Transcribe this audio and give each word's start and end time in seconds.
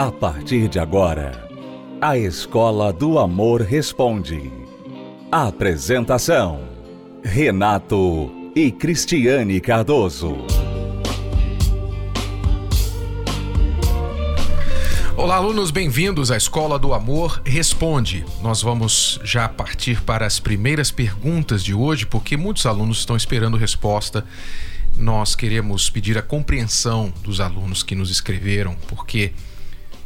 A 0.00 0.10
partir 0.10 0.66
de 0.66 0.78
agora, 0.78 1.46
a 2.00 2.16
Escola 2.16 2.90
do 2.90 3.18
Amor 3.18 3.60
Responde. 3.60 4.50
Apresentação: 5.30 6.62
Renato 7.22 8.32
e 8.56 8.72
Cristiane 8.72 9.60
Cardoso. 9.60 10.38
Olá, 15.18 15.36
alunos, 15.36 15.70
bem-vindos 15.70 16.30
à 16.30 16.36
Escola 16.38 16.78
do 16.78 16.94
Amor 16.94 17.42
Responde. 17.44 18.24
Nós 18.40 18.62
vamos 18.62 19.20
já 19.22 19.50
partir 19.50 20.00
para 20.00 20.24
as 20.24 20.40
primeiras 20.40 20.90
perguntas 20.90 21.62
de 21.62 21.74
hoje, 21.74 22.06
porque 22.06 22.38
muitos 22.38 22.64
alunos 22.64 23.00
estão 23.00 23.16
esperando 23.16 23.58
resposta. 23.58 24.24
Nós 24.96 25.34
queremos 25.34 25.90
pedir 25.90 26.16
a 26.16 26.22
compreensão 26.22 27.12
dos 27.22 27.38
alunos 27.38 27.82
que 27.82 27.94
nos 27.94 28.10
escreveram, 28.10 28.74
porque 28.88 29.34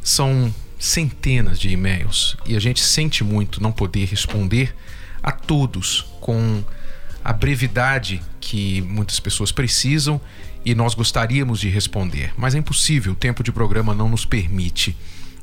são 0.04 0.54
centenas 0.78 1.58
de 1.58 1.70
e-mails 1.70 2.36
e 2.44 2.54
a 2.54 2.60
gente 2.60 2.80
sente 2.82 3.24
muito 3.24 3.62
não 3.62 3.72
poder 3.72 4.04
responder 4.04 4.76
a 5.22 5.32
todos 5.32 6.02
com 6.20 6.62
a 7.24 7.32
brevidade 7.32 8.22
que 8.38 8.82
muitas 8.82 9.18
pessoas 9.18 9.50
precisam 9.50 10.20
e 10.62 10.74
nós 10.74 10.94
gostaríamos 10.94 11.58
de 11.58 11.70
responder, 11.70 12.32
mas 12.36 12.54
é 12.54 12.58
impossível, 12.58 13.12
o 13.14 13.16
tempo 13.16 13.42
de 13.42 13.50
programa 13.50 13.94
não 13.94 14.08
nos 14.08 14.26
permite. 14.26 14.94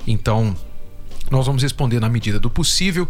Então, 0.05 0.55
nós 1.31 1.47
vamos 1.47 1.63
responder 1.63 1.99
na 1.99 2.09
medida 2.09 2.39
do 2.39 2.49
possível 2.49 3.09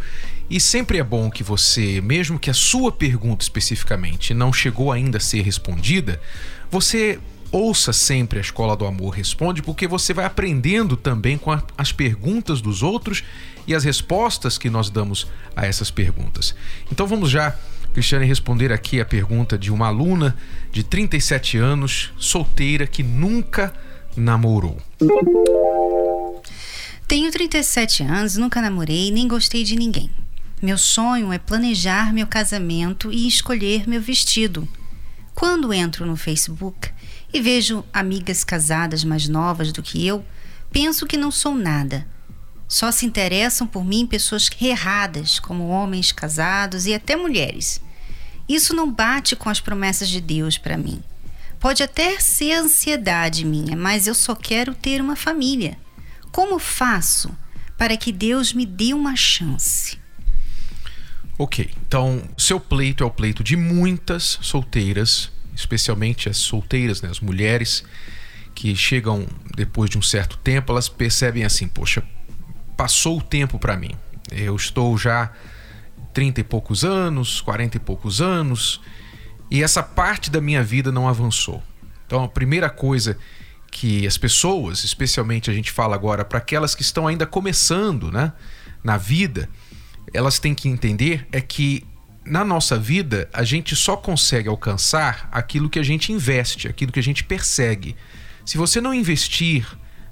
e 0.50 0.60
sempre 0.60 1.00
é 1.00 1.04
bom 1.04 1.30
que 1.30 1.44
você, 1.44 2.00
mesmo 2.00 2.40
que 2.40 2.50
a 2.50 2.54
sua 2.54 2.94
pergunta 2.94 3.44
especificamente 3.44 4.34
não 4.34 4.54
chegou 4.54 4.92
ainda 4.92 5.18
a 5.18 5.22
ser 5.22 5.42
respondida, 5.42 6.22
você 6.70 7.20
ouça 7.52 7.92
sempre 7.92 8.40
a 8.40 8.42
Escola 8.42 8.76
do 8.76 8.86
Amor 8.86 9.16
Responde, 9.16 9.62
porque 9.62 9.88
você 9.88 10.14
vai 10.14 10.26
aprendendo 10.26 10.96
também 10.96 11.38
com 11.38 11.52
a, 11.52 11.62
as 11.78 11.92
perguntas 11.92 12.62
dos 12.62 12.82
outros 12.82 13.24
e 13.68 13.76
as 13.76 13.84
respostas 13.84 14.58
que 14.58 14.70
nós 14.70 14.90
damos 14.90 15.28
a 15.56 15.66
essas 15.66 15.92
perguntas. 15.92 16.56
Então 16.92 17.06
vamos 17.06 17.30
já 17.30 17.56
Cristiane, 17.94 18.26
responder 18.26 18.72
aqui 18.72 19.02
a 19.02 19.06
pergunta 19.06 19.58
de 19.58 19.70
uma 19.70 19.88
aluna 19.88 20.38
de 20.72 20.82
37 20.82 21.58
anos, 21.58 22.12
solteira, 22.18 22.88
que 22.88 23.04
nunca 23.04 23.74
namorou. 24.16 24.78
Tenho 27.08 27.30
37 27.30 28.04
anos, 28.04 28.38
nunca 28.38 28.62
namorei 28.62 29.12
nem 29.12 29.28
gostei 29.28 29.64
de 29.66 29.76
ninguém. 29.76 30.10
Meu 30.62 30.78
sonho 30.78 31.34
é 31.34 31.38
planejar 31.38 32.14
meu 32.14 32.28
casamento 32.28 33.12
e 33.12 33.28
escolher 33.28 33.88
meu 33.90 34.00
vestido. 34.00 34.68
Quando 35.42 35.74
entro 35.74 36.06
no 36.06 36.16
Facebook 36.16 36.92
e 37.34 37.42
vejo 37.42 37.84
amigas 37.92 38.44
casadas 38.44 39.04
mais 39.04 39.28
novas 39.28 39.72
do 39.72 39.82
que 39.82 40.06
eu, 40.06 40.24
penso 40.72 41.08
que 41.08 41.18
não 41.18 41.32
sou 41.32 41.56
nada 41.56 42.06
só 42.68 42.90
se 42.90 43.08
interessam 43.08 43.66
por 43.66 43.84
mim 43.84 44.06
pessoas 44.06 44.50
erradas, 44.62 45.40
como 45.40 45.68
homens 45.68 46.12
casados 46.12 46.86
e 46.86 46.94
até 46.94 47.16
mulheres. 47.16 47.82
Isso 48.48 48.74
não 48.76 48.90
bate 48.90 49.36
com 49.36 49.50
as 49.50 49.60
promessas 49.60 50.08
de 50.08 50.22
Deus 50.22 50.60
para 50.60 50.78
mim. 50.78 51.04
Pode 51.60 51.82
até 51.82 52.20
ser 52.20 52.54
ansiedade 52.54 53.44
minha, 53.44 53.76
mas 53.76 54.06
eu 54.06 54.14
só 54.14 54.36
quero 54.36 54.76
ter 54.76 55.02
uma 55.02 55.16
família. 55.16 55.76
Como 56.32 56.60
faço 56.60 57.36
para 57.80 57.98
que 57.98 58.12
Deus 58.12 58.54
me 58.54 58.66
dê 58.66 58.94
uma 58.94 59.16
chance? 59.16 60.01
Ok, 61.42 61.72
então 61.88 62.22
seu 62.38 62.60
pleito 62.60 63.04
é 63.04 63.08
o 63.08 63.10
pleito 63.10 63.44
de 63.44 63.56
muitas 63.56 64.38
solteiras, 64.44 65.32
especialmente 65.56 66.30
as 66.30 66.38
solteiras, 66.38 67.02
né, 67.02 67.10
as 67.10 67.20
mulheres 67.20 67.84
que 68.54 68.76
chegam 68.76 69.26
depois 69.56 69.90
de 69.90 69.98
um 69.98 70.04
certo 70.04 70.38
tempo, 70.38 70.72
elas 70.72 70.88
percebem 70.88 71.44
assim: 71.44 71.68
poxa, 71.68 72.04
passou 72.78 73.18
o 73.18 73.24
tempo 73.24 73.58
para 73.58 73.76
mim. 73.76 73.90
Eu 74.32 74.56
estou 74.56 74.96
já 75.00 75.32
30 76.14 76.42
e 76.42 76.44
poucos 76.44 76.84
anos, 76.86 77.42
40 77.42 77.78
e 77.78 77.80
poucos 77.80 78.22
anos, 78.22 78.80
e 79.50 79.64
essa 79.64 79.82
parte 79.82 80.30
da 80.30 80.40
minha 80.40 80.64
vida 80.64 80.92
não 80.92 81.08
avançou. 81.08 81.64
Então, 82.06 82.24
a 82.24 82.30
primeira 82.30 82.70
coisa 82.70 83.18
que 83.72 84.06
as 84.06 84.16
pessoas, 84.16 84.84
especialmente 84.84 85.50
a 85.50 85.54
gente 85.56 85.72
fala 85.72 85.96
agora 85.96 86.24
para 86.24 86.38
aquelas 86.38 86.76
que 86.76 86.84
estão 86.84 87.08
ainda 87.08 87.26
começando, 87.26 88.12
né, 88.12 88.32
na 88.84 88.96
vida, 88.96 89.50
elas 90.14 90.40
têm 90.40 90.54
que 90.54 90.68
entender 90.68 91.28
é 91.32 91.42
que 91.42 91.86
na 92.26 92.46
nossa 92.46 92.78
vida 92.78 93.30
a 93.34 93.44
gente 93.44 93.76
só 93.76 93.96
consegue 93.98 94.48
alcançar 94.48 95.28
aquilo 95.32 95.70
que 95.70 95.80
a 95.80 95.84
gente 95.84 96.12
investe, 96.12 96.68
aquilo 96.68 96.92
que 96.92 97.00
a 97.00 97.04
gente 97.04 97.24
persegue. 97.24 97.96
Se 98.46 98.58
você 98.58 98.80
não 98.80 98.94
investir 98.94 99.66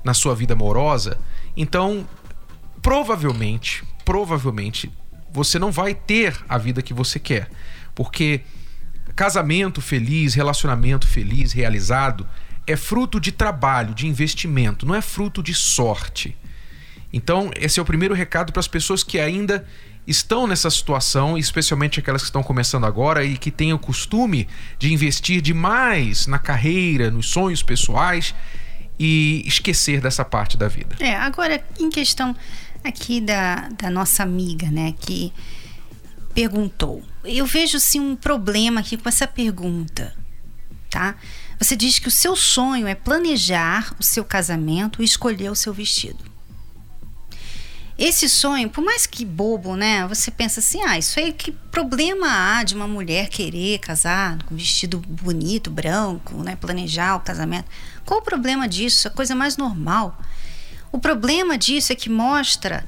na 0.04 0.14
sua 0.14 0.34
vida 0.34 0.54
amorosa, 0.54 1.20
então 1.56 2.08
provavelmente, 2.82 3.84
provavelmente 4.04 4.92
você 5.32 5.60
não 5.60 5.72
vai 5.72 5.94
ter 5.94 6.36
a 6.48 6.58
vida 6.58 6.82
que 6.82 6.94
você 6.94 7.20
quer. 7.20 7.50
Porque 7.94 8.42
casamento 9.16 9.82
feliz, 9.82 10.34
relacionamento 10.34 11.08
feliz, 11.08 11.52
realizado, 11.52 12.28
é 12.66 12.76
fruto 12.76 13.20
de 13.20 13.32
trabalho, 13.32 13.94
de 13.94 14.08
investimento, 14.08 14.86
não 14.86 14.96
é 14.96 15.02
fruto 15.02 15.44
de 15.44 15.54
sorte. 15.54 16.36
Então, 17.12 17.52
esse 17.56 17.80
é 17.80 17.82
o 17.82 17.86
primeiro 17.86 18.14
recado 18.14 18.54
para 18.54 18.60
as 18.60 18.68
pessoas 18.68 19.04
que 19.04 19.20
ainda 19.20 19.66
estão 20.08 20.48
nessa 20.48 20.70
situação, 20.70 21.38
especialmente 21.38 22.00
aquelas 22.00 22.22
que 22.22 22.28
estão 22.28 22.42
começando 22.42 22.86
agora 22.86 23.24
e 23.24 23.38
que 23.38 23.52
têm 23.52 23.74
o 23.74 23.80
costume 23.80 24.48
de 24.78 24.92
investir 24.92 25.42
demais 25.42 26.26
na 26.26 26.40
carreira, 26.40 27.12
nos 27.12 27.30
sonhos 27.30 27.62
pessoais 27.62 28.34
e 29.00 29.44
esquecer 29.46 30.02
dessa 30.02 30.26
parte 30.26 30.58
da 30.58 30.68
vida. 30.68 30.96
É, 31.00 31.16
agora, 31.16 31.64
em 31.80 31.90
questão 31.90 32.36
aqui 32.84 33.22
da, 33.22 33.70
da 33.70 33.90
nossa 33.90 34.24
amiga, 34.24 34.70
né, 34.70 34.94
que 35.00 35.32
perguntou. 36.34 37.04
Eu 37.24 37.46
vejo 37.46 37.80
sim 37.80 38.00
um 38.00 38.16
problema 38.16 38.82
aqui 38.82 38.98
com 38.98 39.10
essa 39.10 39.28
pergunta, 39.28 40.16
tá? 40.90 41.16
Você 41.60 41.76
diz 41.76 42.00
que 42.00 42.08
o 42.08 42.12
seu 42.12 42.36
sonho 42.36 42.88
é 42.88 42.96
planejar 42.96 43.94
o 44.00 44.04
seu 44.04 44.24
casamento 44.24 45.02
e 45.02 45.06
escolher 45.06 45.50
o 45.50 45.56
seu 45.56 45.74
vestido. 45.74 46.24
Esse 48.00 48.30
sonho, 48.30 48.70
por 48.70 48.82
mais 48.82 49.06
que 49.06 49.26
bobo, 49.26 49.76
né? 49.76 50.08
Você 50.08 50.32
pensa 50.32 50.62
assim: 50.62 50.82
ah, 50.84 50.98
isso 50.98 51.20
aí 51.20 51.34
que 51.34 51.52
problema 51.52 52.28
há 52.30 52.64
de 52.64 52.74
uma 52.74 52.88
mulher 52.88 53.28
querer 53.28 53.78
casar 53.80 54.42
com 54.44 54.54
um 54.56 54.58
vestido 54.58 55.00
bonito, 55.02 55.70
branco, 55.70 56.42
né? 56.42 56.56
Planejar 56.56 57.18
o 57.18 57.20
casamento. 57.20 57.68
Qual 58.06 58.22
o 58.22 58.24
problema 58.24 58.70
disso? 58.70 59.10
A 59.10 59.12
coisa 59.12 59.36
mais 59.36 59.58
normal. 59.58 60.18
O 60.94 60.98
problema 60.98 61.58
disso 61.58 61.92
é 61.92 61.96
que 61.96 62.10
mostra 62.10 62.86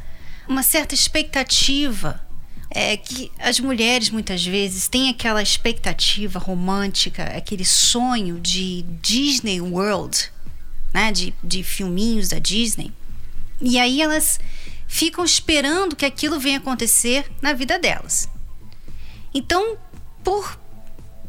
uma 0.48 0.64
certa 0.64 0.96
expectativa. 0.96 2.26
É 2.74 2.96
que 2.96 3.30
as 3.38 3.60
mulheres 3.60 4.10
muitas 4.10 4.46
vezes 4.46 4.88
têm 4.88 5.10
aquela 5.10 5.44
expectativa 5.44 6.40
romântica, 6.40 7.26
aquele 7.36 7.66
sonho 7.66 8.40
de 8.40 8.84
Disney 9.02 9.60
World, 9.60 10.32
né? 10.94 11.12
de, 11.12 11.34
de 11.44 11.64
filminhos 11.64 12.30
da 12.30 12.40
Disney. 12.40 12.94
E 13.60 13.78
aí 13.78 14.02
elas 14.02 14.40
ficam 14.91 15.24
esperando 15.24 15.96
que 15.96 16.06
aquilo 16.06 16.38
venha 16.38 16.57
acontecer 16.57 17.31
na 17.41 17.53
vida 17.53 17.79
delas. 17.79 18.29
Então, 19.34 19.78
por 20.22 20.59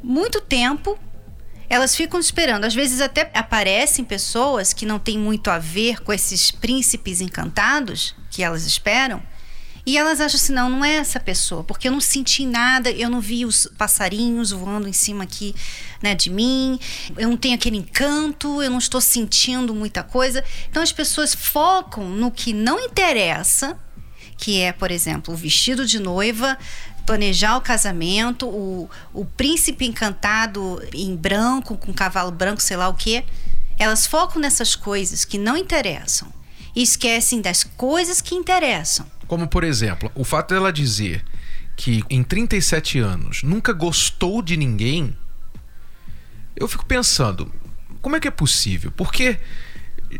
muito 0.02 0.40
tempo, 0.40 0.98
elas 1.70 1.94
ficam 1.94 2.18
esperando. 2.18 2.64
Às 2.64 2.74
vezes 2.74 3.00
até 3.00 3.30
aparecem 3.32 4.04
pessoas 4.04 4.72
que 4.72 4.84
não 4.84 4.98
têm 4.98 5.16
muito 5.16 5.48
a 5.48 5.60
ver 5.60 6.00
com 6.02 6.12
esses 6.12 6.50
príncipes 6.50 7.20
encantados 7.20 8.16
que 8.32 8.42
elas 8.42 8.66
esperam. 8.66 9.22
E 9.84 9.98
elas 9.98 10.20
acham 10.20 10.36
assim, 10.36 10.52
não, 10.52 10.70
não 10.70 10.84
é 10.84 10.94
essa 10.94 11.18
pessoa, 11.18 11.64
porque 11.64 11.88
eu 11.88 11.92
não 11.92 12.00
senti 12.00 12.46
nada, 12.46 12.88
eu 12.90 13.10
não 13.10 13.20
vi 13.20 13.44
os 13.44 13.66
passarinhos 13.76 14.52
voando 14.52 14.88
em 14.88 14.92
cima 14.92 15.24
aqui, 15.24 15.54
né, 16.00 16.14
de 16.14 16.30
mim, 16.30 16.78
eu 17.18 17.28
não 17.28 17.36
tenho 17.36 17.56
aquele 17.56 17.78
encanto, 17.78 18.62
eu 18.62 18.70
não 18.70 18.78
estou 18.78 19.00
sentindo 19.00 19.74
muita 19.74 20.04
coisa. 20.04 20.44
Então 20.70 20.82
as 20.82 20.92
pessoas 20.92 21.34
focam 21.34 22.08
no 22.08 22.30
que 22.30 22.52
não 22.52 22.78
interessa, 22.78 23.76
que 24.38 24.60
é, 24.60 24.72
por 24.72 24.92
exemplo, 24.92 25.34
o 25.34 25.36
vestido 25.36 25.84
de 25.84 25.98
noiva, 25.98 26.56
planejar 27.04 27.56
o 27.56 27.60
casamento, 27.60 28.46
o, 28.46 28.88
o 29.12 29.24
príncipe 29.24 29.84
encantado 29.84 30.80
em 30.94 31.14
branco, 31.16 31.76
com 31.76 31.92
cavalo 31.92 32.30
branco, 32.30 32.62
sei 32.62 32.76
lá 32.76 32.88
o 32.88 32.94
que. 32.94 33.24
Elas 33.78 34.06
focam 34.06 34.40
nessas 34.40 34.76
coisas 34.76 35.24
que 35.24 35.38
não 35.38 35.56
interessam 35.56 36.32
e 36.74 36.82
esquecem 36.82 37.40
das 37.40 37.64
coisas 37.64 38.20
que 38.20 38.34
interessam. 38.34 39.06
Como, 39.32 39.48
por 39.48 39.64
exemplo, 39.64 40.12
o 40.14 40.24
fato 40.24 40.52
dela 40.52 40.70
dizer 40.70 41.24
que 41.74 42.04
em 42.10 42.22
37 42.22 42.98
anos 42.98 43.42
nunca 43.42 43.72
gostou 43.72 44.42
de 44.42 44.58
ninguém, 44.58 45.16
eu 46.54 46.68
fico 46.68 46.84
pensando, 46.84 47.50
como 48.02 48.14
é 48.14 48.20
que 48.20 48.28
é 48.28 48.30
possível? 48.30 48.92
Porque 48.94 49.40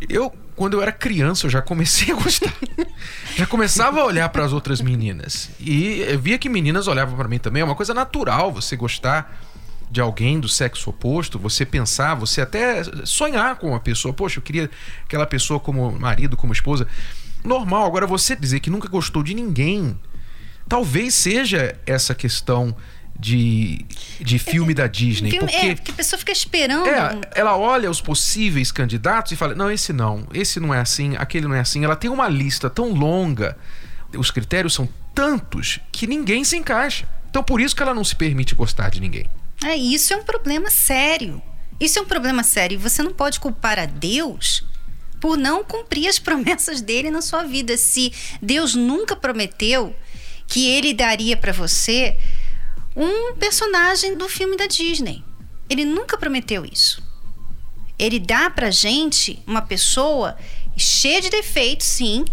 eu 0.08 0.34
quando 0.56 0.78
eu 0.78 0.82
era 0.82 0.90
criança, 0.90 1.44
eu 1.44 1.50
já 1.50 1.60
comecei 1.60 2.10
a 2.10 2.16
gostar. 2.16 2.54
já 3.36 3.46
começava 3.46 4.00
a 4.00 4.04
olhar 4.06 4.30
para 4.30 4.46
as 4.46 4.52
outras 4.54 4.80
meninas. 4.80 5.50
E 5.60 6.00
eu 6.08 6.18
via 6.18 6.38
que 6.38 6.48
meninas 6.48 6.86
olhavam 6.86 7.14
para 7.14 7.28
mim 7.28 7.38
também. 7.38 7.60
É 7.60 7.64
uma 7.66 7.74
coisa 7.74 7.92
natural 7.92 8.50
você 8.50 8.76
gostar 8.76 9.38
de 9.90 10.00
alguém 10.00 10.40
do 10.40 10.48
sexo 10.48 10.88
oposto, 10.88 11.38
você 11.38 11.66
pensar, 11.66 12.14
você 12.14 12.40
até 12.40 12.82
sonhar 13.04 13.56
com 13.56 13.68
uma 13.68 13.80
pessoa, 13.80 14.14
poxa, 14.14 14.38
eu 14.38 14.42
queria 14.42 14.70
aquela 15.04 15.26
pessoa 15.26 15.60
como 15.60 15.92
marido, 15.92 16.34
como 16.34 16.50
esposa. 16.50 16.88
Normal. 17.44 17.86
Agora, 17.86 18.06
você 18.06 18.36
dizer 18.36 18.60
que 18.60 18.70
nunca 18.70 18.88
gostou 18.88 19.22
de 19.22 19.34
ninguém, 19.34 19.98
talvez 20.68 21.14
seja 21.14 21.78
essa 21.86 22.14
questão 22.14 22.74
de, 23.18 23.84
de 24.20 24.38
filme 24.38 24.72
é, 24.72 24.74
da 24.74 24.86
Disney. 24.86 25.30
Filme, 25.30 25.46
porque, 25.46 25.66
é, 25.66 25.74
porque 25.74 25.90
a 25.90 25.94
pessoa 25.94 26.18
fica 26.18 26.32
esperando. 26.32 26.88
É, 26.88 27.20
ela 27.34 27.56
olha 27.56 27.90
os 27.90 28.00
possíveis 28.00 28.72
candidatos 28.72 29.32
e 29.32 29.36
fala: 29.36 29.54
não, 29.54 29.70
esse 29.70 29.92
não, 29.92 30.26
esse 30.32 30.58
não 30.58 30.74
é 30.74 30.80
assim, 30.80 31.16
aquele 31.16 31.46
não 31.46 31.54
é 31.54 31.60
assim. 31.60 31.84
Ela 31.84 31.96
tem 31.96 32.10
uma 32.10 32.28
lista 32.28 32.68
tão 32.68 32.92
longa, 32.92 33.56
os 34.16 34.30
critérios 34.30 34.74
são 34.74 34.88
tantos 35.14 35.78
que 35.90 36.06
ninguém 36.06 36.42
se 36.44 36.56
encaixa. 36.56 37.06
Então 37.30 37.42
por 37.42 37.60
isso 37.60 37.74
que 37.74 37.82
ela 37.82 37.94
não 37.94 38.04
se 38.04 38.16
permite 38.16 38.54
gostar 38.54 38.90
de 38.90 39.00
ninguém. 39.00 39.26
É, 39.64 39.76
isso 39.76 40.12
é 40.12 40.16
um 40.16 40.24
problema 40.24 40.68
sério. 40.70 41.40
Isso 41.78 41.98
é 41.98 42.02
um 42.02 42.06
problema 42.06 42.42
sério. 42.42 42.74
E 42.74 42.78
você 42.78 43.02
não 43.02 43.12
pode 43.12 43.40
culpar 43.40 43.78
a 43.78 43.86
Deus 43.86 44.64
por 45.22 45.38
não 45.38 45.62
cumprir 45.62 46.08
as 46.08 46.18
promessas 46.18 46.80
dele 46.80 47.08
na 47.08 47.22
sua 47.22 47.44
vida. 47.44 47.76
Se 47.76 48.12
Deus 48.42 48.74
nunca 48.74 49.14
prometeu 49.14 49.94
que 50.48 50.66
ele 50.68 50.92
daria 50.92 51.36
para 51.36 51.52
você 51.52 52.18
um 52.96 53.36
personagem 53.36 54.16
do 54.18 54.28
filme 54.28 54.56
da 54.56 54.66
Disney. 54.66 55.24
Ele 55.70 55.84
nunca 55.84 56.18
prometeu 56.18 56.64
isso. 56.64 57.00
Ele 57.96 58.18
dá 58.18 58.50
pra 58.50 58.72
gente 58.72 59.40
uma 59.46 59.62
pessoa 59.62 60.36
cheia 60.76 61.20
de 61.20 61.30
defeitos, 61.30 61.86
sim, 61.86 62.24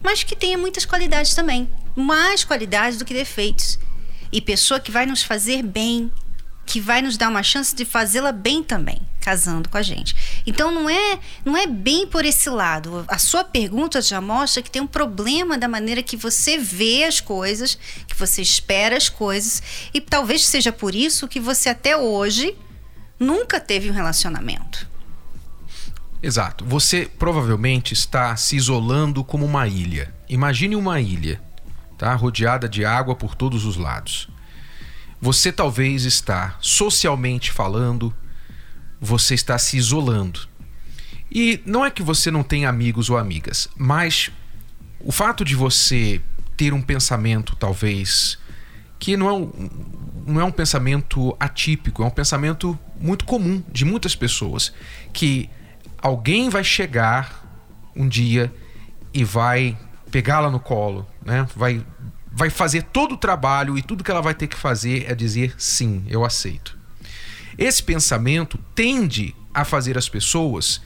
mas 0.00 0.22
que 0.22 0.36
tenha 0.36 0.56
muitas 0.56 0.84
qualidades 0.84 1.34
também. 1.34 1.68
Mais 1.96 2.44
qualidades 2.44 2.96
do 2.96 3.04
que 3.04 3.12
defeitos. 3.12 3.76
E 4.30 4.40
pessoa 4.40 4.78
que 4.78 4.92
vai 4.92 5.04
nos 5.04 5.24
fazer 5.24 5.64
bem, 5.64 6.12
que 6.64 6.80
vai 6.80 7.02
nos 7.02 7.16
dar 7.16 7.28
uma 7.28 7.42
chance 7.42 7.74
de 7.74 7.84
fazê-la 7.84 8.30
bem 8.30 8.62
também, 8.62 9.00
casando 9.26 9.68
com 9.68 9.76
a 9.76 9.82
gente. 9.82 10.14
Então 10.46 10.70
não 10.70 10.88
é, 10.88 11.18
não 11.44 11.56
é 11.56 11.66
bem 11.66 12.06
por 12.06 12.24
esse 12.24 12.48
lado. 12.48 13.04
A 13.08 13.18
sua 13.18 13.42
pergunta 13.42 14.00
já 14.00 14.20
mostra 14.20 14.62
que 14.62 14.70
tem 14.70 14.80
um 14.80 14.86
problema 14.86 15.58
da 15.58 15.66
maneira 15.66 16.00
que 16.00 16.16
você 16.16 16.56
vê 16.56 17.02
as 17.02 17.20
coisas, 17.20 17.76
que 18.06 18.14
você 18.14 18.40
espera 18.40 18.96
as 18.96 19.08
coisas, 19.08 19.60
e 19.92 20.00
talvez 20.00 20.46
seja 20.46 20.70
por 20.70 20.94
isso 20.94 21.26
que 21.26 21.40
você 21.40 21.70
até 21.70 21.96
hoje 21.96 22.56
nunca 23.18 23.58
teve 23.58 23.90
um 23.90 23.92
relacionamento. 23.92 24.88
Exato. 26.22 26.64
Você 26.64 27.10
provavelmente 27.18 27.94
está 27.94 28.36
se 28.36 28.54
isolando 28.54 29.24
como 29.24 29.44
uma 29.44 29.66
ilha. 29.66 30.14
Imagine 30.28 30.76
uma 30.76 31.00
ilha, 31.00 31.42
tá? 31.98 32.14
Rodeada 32.14 32.68
de 32.68 32.84
água 32.84 33.16
por 33.16 33.34
todos 33.34 33.64
os 33.64 33.76
lados. 33.76 34.28
Você 35.20 35.50
talvez 35.50 36.04
está 36.04 36.56
socialmente 36.60 37.50
falando, 37.50 38.14
você 39.00 39.34
está 39.34 39.58
se 39.58 39.76
isolando. 39.76 40.40
E 41.30 41.60
não 41.66 41.84
é 41.84 41.90
que 41.90 42.02
você 42.02 42.30
não 42.30 42.42
tem 42.42 42.66
amigos 42.66 43.10
ou 43.10 43.18
amigas, 43.18 43.68
mas 43.76 44.30
o 45.00 45.12
fato 45.12 45.44
de 45.44 45.54
você 45.54 46.20
ter 46.56 46.72
um 46.72 46.80
pensamento, 46.80 47.54
talvez, 47.56 48.38
que 48.98 49.16
não 49.16 49.28
é 49.28 49.32
um, 49.32 49.70
não 50.26 50.40
é 50.40 50.44
um 50.44 50.50
pensamento 50.50 51.36
atípico, 51.38 52.02
é 52.02 52.06
um 52.06 52.10
pensamento 52.10 52.78
muito 52.98 53.24
comum 53.24 53.62
de 53.70 53.84
muitas 53.84 54.14
pessoas, 54.14 54.72
que 55.12 55.50
alguém 55.98 56.48
vai 56.48 56.64
chegar 56.64 57.44
um 57.94 58.08
dia 58.08 58.52
e 59.12 59.24
vai 59.24 59.76
pegá-la 60.10 60.50
no 60.50 60.60
colo, 60.60 61.06
né? 61.24 61.46
vai 61.54 61.84
vai 62.36 62.50
fazer 62.50 62.82
todo 62.82 63.12
o 63.12 63.16
trabalho 63.16 63.78
e 63.78 63.82
tudo 63.82 64.04
que 64.04 64.10
ela 64.10 64.20
vai 64.20 64.34
ter 64.34 64.46
que 64.46 64.56
fazer 64.56 65.10
é 65.10 65.14
dizer 65.14 65.54
sim, 65.56 66.04
eu 66.06 66.22
aceito. 66.22 66.75
Esse 67.58 67.82
pensamento 67.82 68.58
tende 68.74 69.34
a 69.52 69.64
fazer 69.64 69.96
as 69.96 70.08
pessoas 70.08 70.80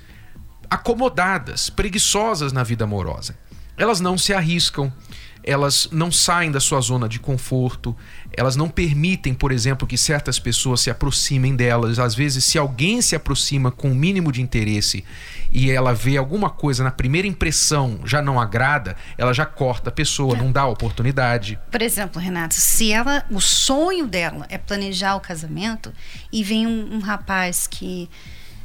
acomodadas, 0.68 1.68
preguiçosas 1.68 2.52
na 2.52 2.62
vida 2.62 2.84
amorosa. 2.84 3.36
Elas 3.76 4.00
não 4.00 4.16
se 4.16 4.32
arriscam, 4.32 4.92
elas 5.42 5.88
não 5.90 6.12
saem 6.12 6.50
da 6.50 6.60
sua 6.60 6.80
zona 6.80 7.08
de 7.08 7.18
conforto, 7.18 7.96
elas 8.32 8.56
não 8.56 8.68
permitem, 8.68 9.34
por 9.34 9.52
exemplo, 9.52 9.86
que 9.86 9.96
certas 9.96 10.38
pessoas 10.38 10.80
se 10.80 10.90
aproximem 10.90 11.56
delas. 11.56 11.98
Às 11.98 12.14
vezes, 12.14 12.44
se 12.44 12.58
alguém 12.58 13.00
se 13.00 13.16
aproxima 13.16 13.70
com 13.70 13.88
o 13.88 13.90
um 13.92 13.94
mínimo 13.94 14.30
de 14.30 14.42
interesse 14.42 15.04
e 15.50 15.70
ela 15.70 15.92
vê 15.92 16.16
alguma 16.16 16.50
coisa 16.50 16.84
na 16.84 16.90
primeira 16.90 17.26
impressão 17.26 18.00
já 18.04 18.22
não 18.22 18.40
agrada, 18.40 18.96
ela 19.18 19.32
já 19.32 19.46
corta 19.46 19.88
a 19.90 19.92
pessoa, 19.92 20.36
é. 20.36 20.38
não 20.38 20.52
dá 20.52 20.66
oportunidade. 20.66 21.58
Por 21.70 21.82
exemplo, 21.82 22.20
Renato, 22.20 22.54
se 22.54 22.92
ela, 22.92 23.24
o 23.30 23.40
sonho 23.40 24.06
dela 24.06 24.46
é 24.48 24.58
planejar 24.58 25.16
o 25.16 25.20
casamento 25.20 25.92
e 26.32 26.44
vem 26.44 26.66
um, 26.66 26.96
um 26.96 27.00
rapaz 27.00 27.66
que 27.66 28.08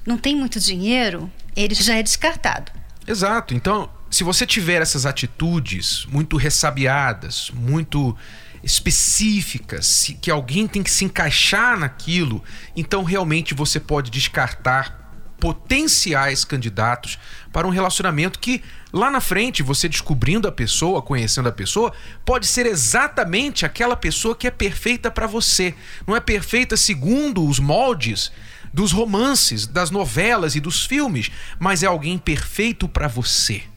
não 0.05 0.17
tem 0.17 0.35
muito 0.35 0.59
dinheiro, 0.59 1.31
ele 1.55 1.73
já 1.73 1.95
é 1.95 2.03
descartado. 2.03 2.71
Exato. 3.07 3.53
Então, 3.53 3.89
se 4.15 4.23
você 4.23 4.47
tiver 4.47 4.81
essas 4.81 5.05
atitudes 5.05 6.05
muito 6.09 6.37
ressabiadas, 6.37 7.51
muito 7.53 8.15
específicas, 8.63 10.15
que 10.21 10.31
alguém 10.31 10.69
tem 10.69 10.81
que 10.81 10.89
se 10.89 11.03
encaixar 11.03 11.77
naquilo, 11.77 12.41
então 12.77 13.03
realmente 13.03 13.53
você 13.53 13.77
pode 13.77 14.09
descartar 14.09 15.11
potenciais 15.37 16.45
candidatos 16.45 17.19
para 17.51 17.67
um 17.67 17.69
relacionamento 17.69 18.39
que 18.39 18.63
lá 18.93 19.11
na 19.11 19.19
frente, 19.19 19.61
você 19.61 19.89
descobrindo 19.89 20.47
a 20.47 20.51
pessoa, 20.53 21.01
conhecendo 21.01 21.49
a 21.49 21.51
pessoa, 21.51 21.91
pode 22.23 22.47
ser 22.47 22.65
exatamente 22.65 23.65
aquela 23.65 23.97
pessoa 23.97 24.33
que 24.33 24.47
é 24.47 24.51
perfeita 24.51 25.11
para 25.11 25.27
você. 25.27 25.75
Não 26.07 26.15
é 26.15 26.21
perfeita 26.21 26.77
segundo 26.77 27.45
os 27.45 27.59
moldes 27.59 28.31
dos 28.73 28.93
romances, 28.93 29.67
das 29.67 29.91
novelas 29.91 30.55
e 30.55 30.61
dos 30.61 30.85
filmes, 30.85 31.29
mas 31.59 31.83
é 31.83 31.87
alguém 31.87 32.17
perfeito 32.17 32.87
para 32.87 33.09
você. 33.09 33.74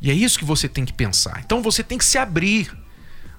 E 0.00 0.10
é 0.10 0.14
isso 0.14 0.38
que 0.38 0.44
você 0.44 0.68
tem 0.68 0.84
que 0.84 0.92
pensar. 0.92 1.40
Então 1.44 1.62
você 1.62 1.82
tem 1.82 1.98
que 1.98 2.04
se 2.04 2.18
abrir. 2.18 2.70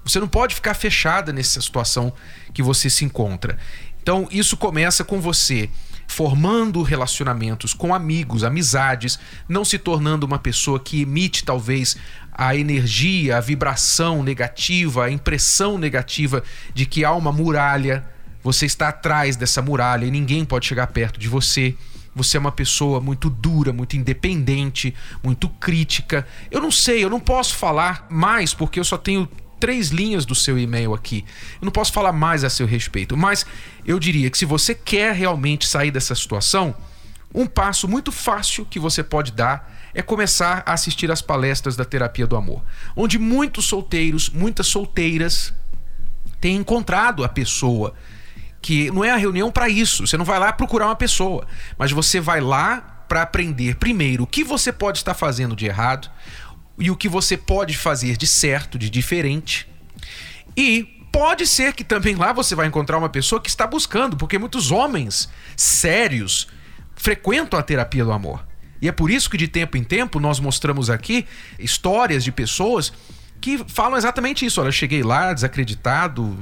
Você 0.04 0.20
não 0.20 0.28
pode 0.28 0.56
ficar 0.56 0.74
fechada 0.74 1.32
nessa 1.32 1.62
situação 1.62 2.14
que 2.54 2.62
você 2.62 2.90
se 2.90 3.06
encontra. 3.06 3.58
Então 4.02 4.28
isso 4.32 4.58
começa 4.58 5.04
com 5.04 5.22
você 5.22 5.70
formando 6.08 6.82
relacionamentos 6.84 7.74
com 7.74 7.96
amigos, 7.96 8.44
amizades, 8.44 9.18
não 9.48 9.64
se 9.64 9.78
tornando 9.78 10.26
uma 10.26 10.38
pessoa 10.38 10.78
que 10.78 11.02
emite 11.04 11.46
talvez 11.46 11.96
a 12.34 12.54
energia, 12.54 13.38
a 13.38 13.40
vibração 13.40 14.22
negativa, 14.22 15.06
a 15.06 15.12
impressão 15.12 15.78
negativa 15.78 16.44
de 16.74 16.86
que 16.86 17.06
há 17.06 17.14
uma 17.14 17.32
muralha, 17.32 18.06
você 18.44 18.66
está 18.66 18.90
atrás 18.90 19.38
dessa 19.38 19.62
muralha 19.62 20.06
e 20.06 20.12
ninguém 20.12 20.44
pode 20.44 20.66
chegar 20.66 20.88
perto 20.88 21.18
de 21.18 21.30
você 21.30 21.76
você 22.16 22.38
é 22.38 22.40
uma 22.40 22.52
pessoa 22.52 23.00
muito 23.00 23.30
dura, 23.30 23.72
muito 23.72 23.96
independente, 23.96 24.94
muito 25.24 25.48
crítica. 25.48 26.28
Eu 26.50 26.62
não 26.62 26.72
sei, 26.72 27.04
eu 27.04 27.10
não 27.10 27.20
posso 27.20 27.56
falar 27.56 28.06
mais 28.10 28.54
porque 28.54 28.80
eu 28.80 28.84
só 28.84 28.98
tenho 28.98 29.30
três 29.60 29.90
linhas 29.90 30.26
do 30.26 30.36
seu 30.36 30.58
e-mail 30.58 30.94
aqui. 30.94 31.24
Eu 31.62 31.66
não 31.66 31.72
posso 31.72 31.94
falar 31.94 32.12
mais 32.12 32.44
a 32.44 32.50
seu 32.50 32.66
respeito, 32.66 33.16
mas 33.16 33.46
eu 33.86 34.00
diria 34.00 34.30
que 34.30 34.38
se 34.38 34.46
você 34.46 34.74
quer 34.74 35.14
realmente 35.14 35.68
sair 35.68 35.92
dessa 35.92 36.16
situação, 36.16 36.76
um 37.34 37.46
passo 37.46 37.88
muito 37.88 38.12
fácil 38.12 38.66
que 38.66 38.80
você 38.80 39.04
pode 39.04 39.32
dar 39.32 39.80
é 39.94 40.02
começar 40.02 40.64
a 40.66 40.74
assistir 40.74 41.12
às 41.12 41.22
palestras 41.22 41.76
da 41.76 41.86
terapia 41.86 42.26
do 42.26 42.36
amor, 42.36 42.64
onde 42.96 43.20
muitos 43.20 43.66
solteiros, 43.66 44.30
muitas 44.30 44.68
solteiras 44.68 45.54
têm 46.40 46.58
encontrado 46.58 47.24
a 47.24 47.30
pessoa 47.30 47.94
que 48.62 48.92
não 48.92 49.04
é 49.04 49.12
a 49.12 49.18
reunião 49.18 49.52
para 49.52 49.68
isso. 49.68 50.06
Você 50.06 50.18
não 50.18 50.26
vai 50.26 50.40
lá 50.40 50.52
procurar 50.54 50.86
uma 50.86 50.96
pessoa, 50.96 51.48
mas 51.78 51.92
você 51.92 52.20
vai 52.20 52.40
lá 52.40 53.06
para 53.08 53.24
aprender 53.24 53.76
primeiro 53.76 54.24
o 54.24 54.28
que 54.28 54.44
você 54.44 54.72
pode 54.72 55.00
estar 55.00 55.14
fazendo 55.14 55.56
de 55.56 55.66
errado 55.66 56.10
e 56.78 56.90
o 56.90 56.96
que 56.96 57.10
você 57.10 57.36
pode 57.36 57.78
fazer 57.78 58.16
de 58.16 58.28
certo, 58.28 58.78
de 58.78 58.90
diferente. 58.90 59.68
E 60.56 60.84
pode 61.12 61.46
ser 61.46 61.74
que 61.74 61.84
também 61.84 62.16
lá 62.16 62.32
você 62.32 62.56
vai 62.56 62.68
encontrar 62.68 62.98
uma 62.98 63.10
pessoa 63.10 63.42
que 63.42 63.50
está 63.50 63.68
buscando, 63.68 64.16
porque 64.16 64.38
muitos 64.38 64.72
homens 64.72 65.30
sérios 65.58 66.48
frequentam 66.96 67.60
a 67.60 67.64
terapia 67.64 68.06
do 68.06 68.12
amor. 68.12 68.46
E 68.82 68.88
é 68.88 68.92
por 68.92 69.12
isso 69.12 69.30
que 69.30 69.38
de 69.38 69.48
tempo 69.48 69.78
em 69.78 69.84
tempo 69.84 70.20
nós 70.20 70.40
mostramos 70.40 70.90
aqui 70.90 71.26
histórias 71.60 72.24
de 72.24 72.32
pessoas 72.32 72.92
que 73.40 73.64
falam 73.68 73.98
exatamente 73.98 74.46
isso. 74.46 74.60
Olha, 74.62 74.70
eu 74.70 74.74
cheguei 74.74 75.04
lá 75.04 75.34
desacreditado, 75.34 76.38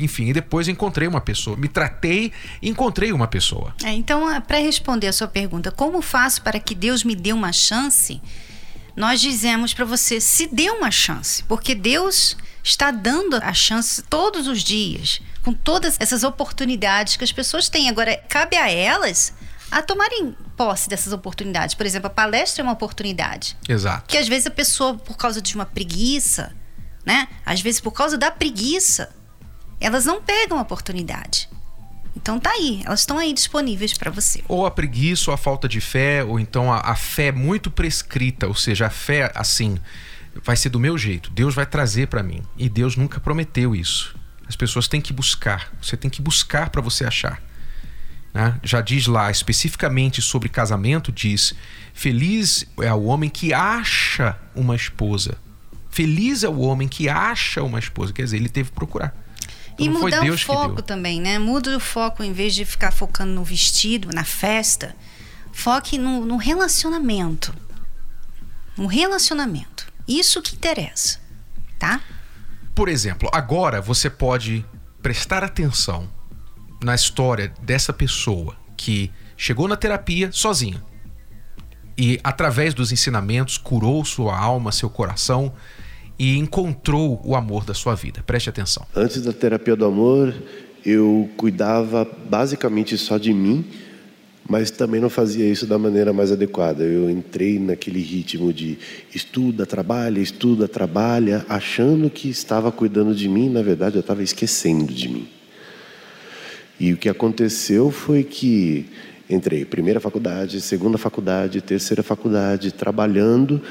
enfim, 0.00 0.28
e 0.28 0.32
depois 0.32 0.68
encontrei 0.68 1.06
uma 1.06 1.20
pessoa. 1.20 1.56
Me 1.56 1.68
tratei 1.68 2.32
e 2.60 2.68
encontrei 2.68 3.12
uma 3.12 3.28
pessoa. 3.28 3.74
É, 3.84 3.92
então, 3.92 4.30
é, 4.30 4.40
para 4.40 4.58
responder 4.58 5.06
a 5.06 5.12
sua 5.12 5.28
pergunta, 5.28 5.70
como 5.70 6.02
faço 6.02 6.42
para 6.42 6.58
que 6.58 6.74
Deus 6.74 7.04
me 7.04 7.14
dê 7.14 7.32
uma 7.32 7.52
chance? 7.52 8.20
Nós 8.96 9.20
dizemos 9.20 9.74
para 9.74 9.84
você, 9.84 10.20
se 10.20 10.46
dê 10.46 10.70
uma 10.70 10.90
chance, 10.90 11.42
porque 11.44 11.74
Deus 11.74 12.36
está 12.62 12.90
dando 12.90 13.36
a 13.36 13.52
chance 13.52 14.02
todos 14.02 14.46
os 14.48 14.62
dias, 14.62 15.20
com 15.42 15.52
todas 15.52 15.96
essas 16.00 16.24
oportunidades 16.24 17.16
que 17.16 17.24
as 17.24 17.32
pessoas 17.32 17.68
têm. 17.68 17.88
Agora, 17.88 18.16
cabe 18.28 18.56
a 18.56 18.70
elas 18.70 19.34
a 19.70 19.82
tomarem 19.82 20.34
posse 20.56 20.88
dessas 20.88 21.12
oportunidades. 21.12 21.74
Por 21.74 21.84
exemplo, 21.84 22.06
a 22.06 22.10
palestra 22.10 22.62
é 22.62 22.64
uma 22.64 22.72
oportunidade. 22.72 23.56
Exato. 23.68 24.06
Que 24.06 24.16
às 24.16 24.28
vezes 24.28 24.46
a 24.46 24.50
pessoa, 24.50 24.94
por 24.94 25.16
causa 25.16 25.42
de 25.42 25.54
uma 25.54 25.66
preguiça, 25.66 26.54
né? 27.04 27.28
Às 27.44 27.60
vezes 27.60 27.80
por 27.80 27.90
causa 27.90 28.16
da 28.16 28.30
preguiça, 28.30 29.10
elas 29.80 30.04
não 30.04 30.22
pegam 30.22 30.58
a 30.58 30.62
oportunidade. 30.62 31.48
Então 32.16 32.38
tá 32.38 32.50
aí, 32.50 32.82
elas 32.84 33.00
estão 33.00 33.18
aí 33.18 33.32
disponíveis 33.32 33.96
para 33.98 34.10
você. 34.10 34.42
Ou 34.48 34.64
a 34.66 34.70
preguiça, 34.70 35.30
ou 35.30 35.34
a 35.34 35.38
falta 35.38 35.68
de 35.68 35.80
fé, 35.80 36.22
ou 36.22 36.38
então 36.38 36.72
a, 36.72 36.78
a 36.78 36.94
fé 36.94 37.32
muito 37.32 37.70
prescrita, 37.70 38.46
ou 38.46 38.54
seja, 38.54 38.86
a 38.86 38.90
fé 38.90 39.32
assim, 39.34 39.78
vai 40.42 40.56
ser 40.56 40.68
do 40.68 40.78
meu 40.78 40.96
jeito, 40.96 41.30
Deus 41.30 41.54
vai 41.54 41.66
trazer 41.66 42.08
para 42.08 42.22
mim. 42.22 42.42
E 42.56 42.68
Deus 42.68 42.96
nunca 42.96 43.18
prometeu 43.20 43.74
isso. 43.74 44.14
As 44.46 44.56
pessoas 44.56 44.86
têm 44.86 45.00
que 45.00 45.12
buscar, 45.12 45.72
você 45.82 45.96
tem 45.96 46.10
que 46.10 46.22
buscar 46.22 46.70
para 46.70 46.80
você 46.80 47.04
achar. 47.04 47.42
Né? 48.32 48.58
Já 48.62 48.80
diz 48.80 49.06
lá 49.06 49.30
especificamente 49.30 50.20
sobre 50.20 50.48
casamento: 50.48 51.12
diz, 51.12 51.54
feliz 51.92 52.66
é 52.80 52.92
o 52.92 53.04
homem 53.04 53.30
que 53.30 53.52
acha 53.52 54.36
uma 54.54 54.74
esposa. 54.74 55.38
Feliz 55.88 56.42
é 56.42 56.48
o 56.48 56.58
homem 56.58 56.88
que 56.88 57.08
acha 57.08 57.62
uma 57.62 57.78
esposa. 57.78 58.12
Quer 58.12 58.24
dizer, 58.24 58.36
ele 58.36 58.48
teve 58.48 58.70
que 58.70 58.74
procurar. 58.74 59.14
Então, 59.78 59.86
e 59.86 59.88
mudar 59.88 60.24
o 60.24 60.38
foco 60.38 60.82
também, 60.82 61.20
né? 61.20 61.38
Muda 61.38 61.76
o 61.76 61.80
foco 61.80 62.22
em 62.22 62.32
vez 62.32 62.54
de 62.54 62.64
ficar 62.64 62.92
focando 62.92 63.32
no 63.32 63.44
vestido, 63.44 64.08
na 64.12 64.24
festa. 64.24 64.94
Foque 65.52 65.98
no, 65.98 66.24
no 66.24 66.36
relacionamento. 66.36 67.54
No 68.76 68.86
relacionamento. 68.86 69.86
Isso 70.06 70.42
que 70.42 70.54
interessa, 70.54 71.20
tá? 71.78 72.00
Por 72.74 72.88
exemplo, 72.88 73.28
agora 73.32 73.80
você 73.80 74.10
pode 74.10 74.64
prestar 75.00 75.44
atenção 75.44 76.08
na 76.82 76.94
história 76.94 77.52
dessa 77.62 77.92
pessoa 77.92 78.56
que 78.76 79.10
chegou 79.36 79.68
na 79.68 79.76
terapia 79.76 80.30
sozinha 80.32 80.82
e, 81.96 82.20
através 82.24 82.74
dos 82.74 82.90
ensinamentos, 82.90 83.56
curou 83.56 84.04
sua 84.04 84.36
alma, 84.36 84.72
seu 84.72 84.90
coração 84.90 85.52
e 86.18 86.36
encontrou 86.38 87.20
o 87.24 87.34
amor 87.34 87.64
da 87.64 87.74
sua 87.74 87.94
vida. 87.94 88.22
Preste 88.26 88.48
atenção. 88.48 88.86
Antes 88.94 89.22
da 89.22 89.32
terapia 89.32 89.74
do 89.74 89.84
amor, 89.84 90.34
eu 90.84 91.28
cuidava 91.36 92.06
basicamente 92.28 92.96
só 92.98 93.18
de 93.18 93.32
mim, 93.32 93.64
mas 94.48 94.70
também 94.70 95.00
não 95.00 95.08
fazia 95.08 95.48
isso 95.48 95.66
da 95.66 95.78
maneira 95.78 96.12
mais 96.12 96.30
adequada. 96.30 96.84
Eu 96.84 97.08
entrei 97.10 97.58
naquele 97.58 98.00
ritmo 98.00 98.52
de 98.52 98.78
estuda, 99.14 99.64
trabalha, 99.64 100.20
estuda, 100.20 100.68
trabalha, 100.68 101.44
achando 101.48 102.10
que 102.10 102.28
estava 102.28 102.70
cuidando 102.70 103.14
de 103.14 103.28
mim, 103.28 103.48
na 103.48 103.62
verdade 103.62 103.96
eu 103.96 104.00
estava 104.00 104.22
esquecendo 104.22 104.92
de 104.92 105.08
mim. 105.08 105.28
E 106.78 106.92
o 106.92 106.96
que 106.96 107.08
aconteceu 107.08 107.90
foi 107.90 108.22
que 108.22 108.86
entrei 109.30 109.64
primeira 109.64 110.00
faculdade, 110.00 110.60
segunda 110.60 110.98
faculdade, 110.98 111.62
terceira 111.62 112.02
faculdade, 112.02 112.72
trabalhando, 112.72 113.62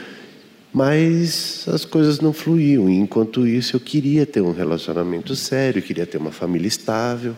mas 0.73 1.65
as 1.67 1.85
coisas 1.85 2.19
não 2.19 2.33
fluíam. 2.33 2.89
E 2.89 2.95
enquanto 2.95 3.45
isso, 3.45 3.75
eu 3.75 3.79
queria 3.79 4.25
ter 4.25 4.41
um 4.41 4.51
relacionamento 4.51 5.35
sério, 5.35 5.81
queria 5.81 6.07
ter 6.07 6.17
uma 6.17 6.31
família 6.31 6.67
estável. 6.67 7.35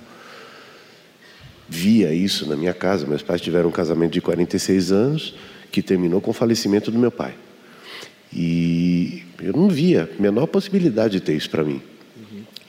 Via 1.67 2.13
isso 2.13 2.47
na 2.47 2.55
minha 2.55 2.73
casa. 2.73 3.05
Meus 3.05 3.21
pais 3.21 3.41
tiveram 3.41 3.67
um 3.67 3.73
casamento 3.73 4.13
de 4.13 4.21
46 4.21 4.91
anos 4.91 5.35
que 5.69 5.81
terminou 5.81 6.21
com 6.21 6.31
o 6.31 6.33
falecimento 6.33 6.89
do 6.89 6.97
meu 6.97 7.11
pai. 7.11 7.33
E 8.31 9.23
eu 9.41 9.51
não 9.51 9.67
via 9.67 10.09
a 10.17 10.21
menor 10.21 10.47
possibilidade 10.47 11.13
de 11.13 11.19
ter 11.19 11.35
isso 11.35 11.49
para 11.49 11.63
mim. 11.63 11.81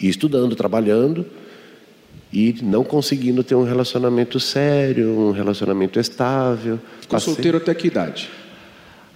E 0.00 0.08
estudando, 0.08 0.56
trabalhando, 0.56 1.24
e 2.32 2.56
não 2.62 2.82
conseguindo 2.82 3.44
ter 3.44 3.54
um 3.54 3.62
relacionamento 3.62 4.40
sério, 4.40 5.08
um 5.10 5.30
relacionamento 5.30 6.00
estável. 6.00 6.78
Ficou 7.00 7.16
Passei... 7.16 7.32
solteiro 7.32 7.58
até 7.58 7.72
que 7.72 7.86
idade? 7.86 8.28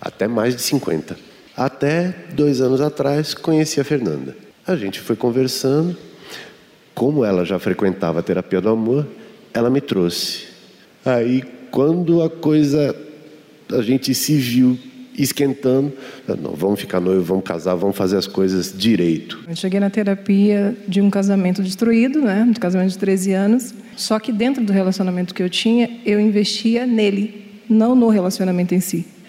Até 0.01 0.29
mais 0.29 0.55
de 0.55 0.63
50. 0.63 1.30
Até 1.61 2.15
dois 2.33 2.63
anos 2.63 2.81
atrás 2.81 3.35
conheci 3.35 3.79
a 3.83 3.85
Fernanda. 3.85 4.35
A 4.67 4.75
gente 4.77 4.99
foi 4.99 5.15
conversando. 5.15 5.95
Como 6.95 7.23
ela 7.23 7.45
já 7.45 7.59
frequentava 7.59 8.21
a 8.21 8.23
terapia 8.23 8.63
do 8.63 8.71
amor, 8.71 9.07
ela 9.53 9.69
me 9.69 9.83
trouxe. 9.83 10.45
Aí, 11.05 11.43
quando 11.71 12.23
a 12.23 12.31
coisa 12.31 12.97
a 13.71 13.83
gente 13.83 14.15
se 14.15 14.37
viu 14.37 14.79
esquentando. 15.19 15.93
Não, 16.41 16.53
vamos 16.53 16.81
ficar 16.81 16.99
noivo, 16.99 17.23
vamos 17.23 17.45
casar, 17.45 17.75
vamos 17.75 17.95
fazer 17.95 18.17
as 18.17 18.27
coisas 18.27 18.73
direito. 18.75 19.41
Eu 19.47 19.55
cheguei 19.55 19.79
na 19.79 19.91
terapia 19.91 20.75
de 20.89 21.03
um 21.03 21.11
casamento 21.11 21.63
destruído, 21.63 22.23
né? 22.23 22.43
Um 22.43 22.55
casamento 22.55 22.93
de 22.93 22.99
13 22.99 23.33
anos. 23.35 23.75
Só 23.97 24.19
que 24.19 24.33
dentro 24.33 24.65
do 24.65 24.73
relacionamento 24.73 25.35
que 25.35 25.43
eu 25.43 25.51
tinha, 25.51 25.91
eu 26.07 26.19
investia 26.19 26.87
nele, 26.87 27.45
não 27.69 27.95
no 27.95 28.09
relacionamento 28.09 28.75
em 28.75 28.81
si. 28.81 29.20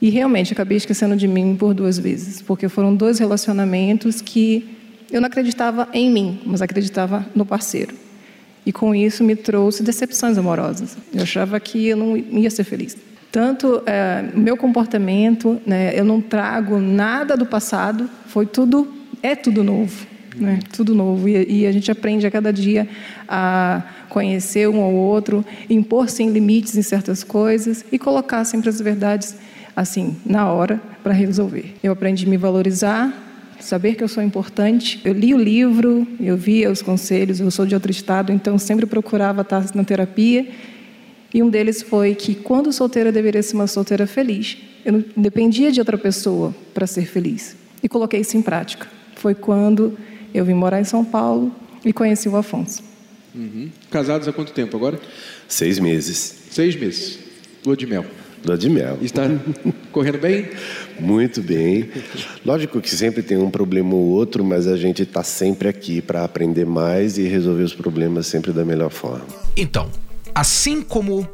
E 0.00 0.10
realmente 0.10 0.52
acabei 0.52 0.76
esquecendo 0.76 1.16
de 1.16 1.26
mim 1.26 1.56
por 1.56 1.74
duas 1.74 1.98
vezes, 1.98 2.40
porque 2.40 2.68
foram 2.68 2.94
dois 2.94 3.18
relacionamentos 3.18 4.20
que 4.20 4.76
eu 5.10 5.20
não 5.20 5.26
acreditava 5.26 5.88
em 5.92 6.10
mim, 6.10 6.40
mas 6.44 6.62
acreditava 6.62 7.26
no 7.34 7.44
parceiro. 7.44 7.94
E 8.64 8.72
com 8.72 8.94
isso 8.94 9.24
me 9.24 9.34
trouxe 9.34 9.82
decepções 9.82 10.36
amorosas. 10.36 10.96
Eu 11.12 11.22
achava 11.22 11.58
que 11.58 11.88
eu 11.88 11.96
não 11.96 12.16
ia 12.16 12.50
ser 12.50 12.64
feliz. 12.64 12.96
Tanto 13.32 13.82
é, 13.86 14.24
meu 14.34 14.56
comportamento, 14.56 15.60
né, 15.66 15.98
eu 15.98 16.04
não 16.04 16.20
trago 16.20 16.78
nada 16.78 17.36
do 17.36 17.44
passado, 17.44 18.08
foi 18.26 18.46
tudo, 18.46 18.92
é 19.22 19.34
tudo 19.34 19.64
novo. 19.64 20.06
Né, 20.36 20.60
tudo 20.72 20.94
novo. 20.94 21.28
E, 21.28 21.62
e, 21.62 21.66
a 21.66 21.72
gente 21.72 21.90
aprende 21.90 22.26
a 22.26 22.30
cada 22.30 22.52
dia 22.52 22.88
a 23.26 23.82
conhecer 24.08 24.68
um 24.68 24.80
ao 24.80 24.92
outro, 24.92 25.44
impor 25.68 26.08
sem 26.08 26.30
limites 26.30 26.76
em 26.76 26.82
certas 26.82 27.24
coisas 27.24 27.84
e 27.90 27.98
colocar 27.98 28.44
sempre 28.44 28.68
as 28.68 28.80
verdades 28.80 29.34
assim, 29.80 30.16
na 30.24 30.50
hora, 30.52 30.80
para 31.02 31.12
resolver. 31.12 31.74
Eu 31.82 31.92
aprendi 31.92 32.26
a 32.26 32.28
me 32.28 32.36
valorizar, 32.36 33.12
saber 33.60 33.94
que 33.94 34.04
eu 34.04 34.08
sou 34.08 34.22
importante. 34.22 35.00
Eu 35.04 35.12
li 35.12 35.34
o 35.34 35.38
livro, 35.38 36.06
eu 36.20 36.36
via 36.36 36.70
os 36.70 36.82
conselhos, 36.82 37.40
eu 37.40 37.50
sou 37.50 37.66
de 37.66 37.74
outro 37.74 37.90
estado, 37.90 38.32
então 38.32 38.58
sempre 38.58 38.86
procurava 38.86 39.42
estar 39.42 39.64
na 39.74 39.84
terapia 39.84 40.46
e 41.32 41.42
um 41.42 41.50
deles 41.50 41.82
foi 41.82 42.14
que, 42.14 42.34
quando 42.34 42.72
solteira, 42.72 43.12
deveria 43.12 43.42
ser 43.42 43.54
uma 43.54 43.66
solteira 43.66 44.06
feliz. 44.06 44.56
Eu 44.84 44.92
não 44.94 45.04
dependia 45.16 45.70
de 45.70 45.78
outra 45.78 45.98
pessoa 45.98 46.54
para 46.72 46.86
ser 46.86 47.06
feliz. 47.06 47.54
E 47.82 47.88
coloquei 47.88 48.20
isso 48.20 48.36
em 48.36 48.42
prática. 48.42 48.86
Foi 49.14 49.34
quando 49.34 49.96
eu 50.32 50.44
vim 50.44 50.54
morar 50.54 50.80
em 50.80 50.84
São 50.84 51.04
Paulo 51.04 51.54
e 51.84 51.92
conheci 51.92 52.28
o 52.28 52.36
Afonso. 52.36 52.82
Uhum. 53.34 53.68
Casados 53.90 54.26
há 54.26 54.32
quanto 54.32 54.52
tempo 54.52 54.76
agora? 54.76 54.98
Seis 55.46 55.78
meses. 55.78 56.46
Seis 56.50 56.74
meses. 56.74 57.18
Lua 57.64 57.76
de 57.76 57.86
mel. 57.86 58.06
Lua 58.44 58.56
de 58.56 58.68
mel. 58.68 58.98
Está 59.02 59.22
correndo 59.92 60.18
bem? 60.18 60.48
Muito 60.98 61.42
bem. 61.42 61.90
Lógico 62.44 62.80
que 62.80 62.90
sempre 62.90 63.22
tem 63.22 63.36
um 63.36 63.50
problema 63.50 63.94
ou 63.94 64.04
outro, 64.08 64.44
mas 64.44 64.66
a 64.66 64.76
gente 64.76 65.02
está 65.02 65.22
sempre 65.22 65.68
aqui 65.68 66.00
para 66.00 66.24
aprender 66.24 66.66
mais 66.66 67.18
e 67.18 67.28
resolver 67.28 67.62
os 67.62 67.74
problemas 67.74 68.26
sempre 68.26 68.52
da 68.52 68.64
melhor 68.64 68.90
forma. 68.90 69.26
Então, 69.56 69.90
Assim 70.38 70.82
como 70.82 71.28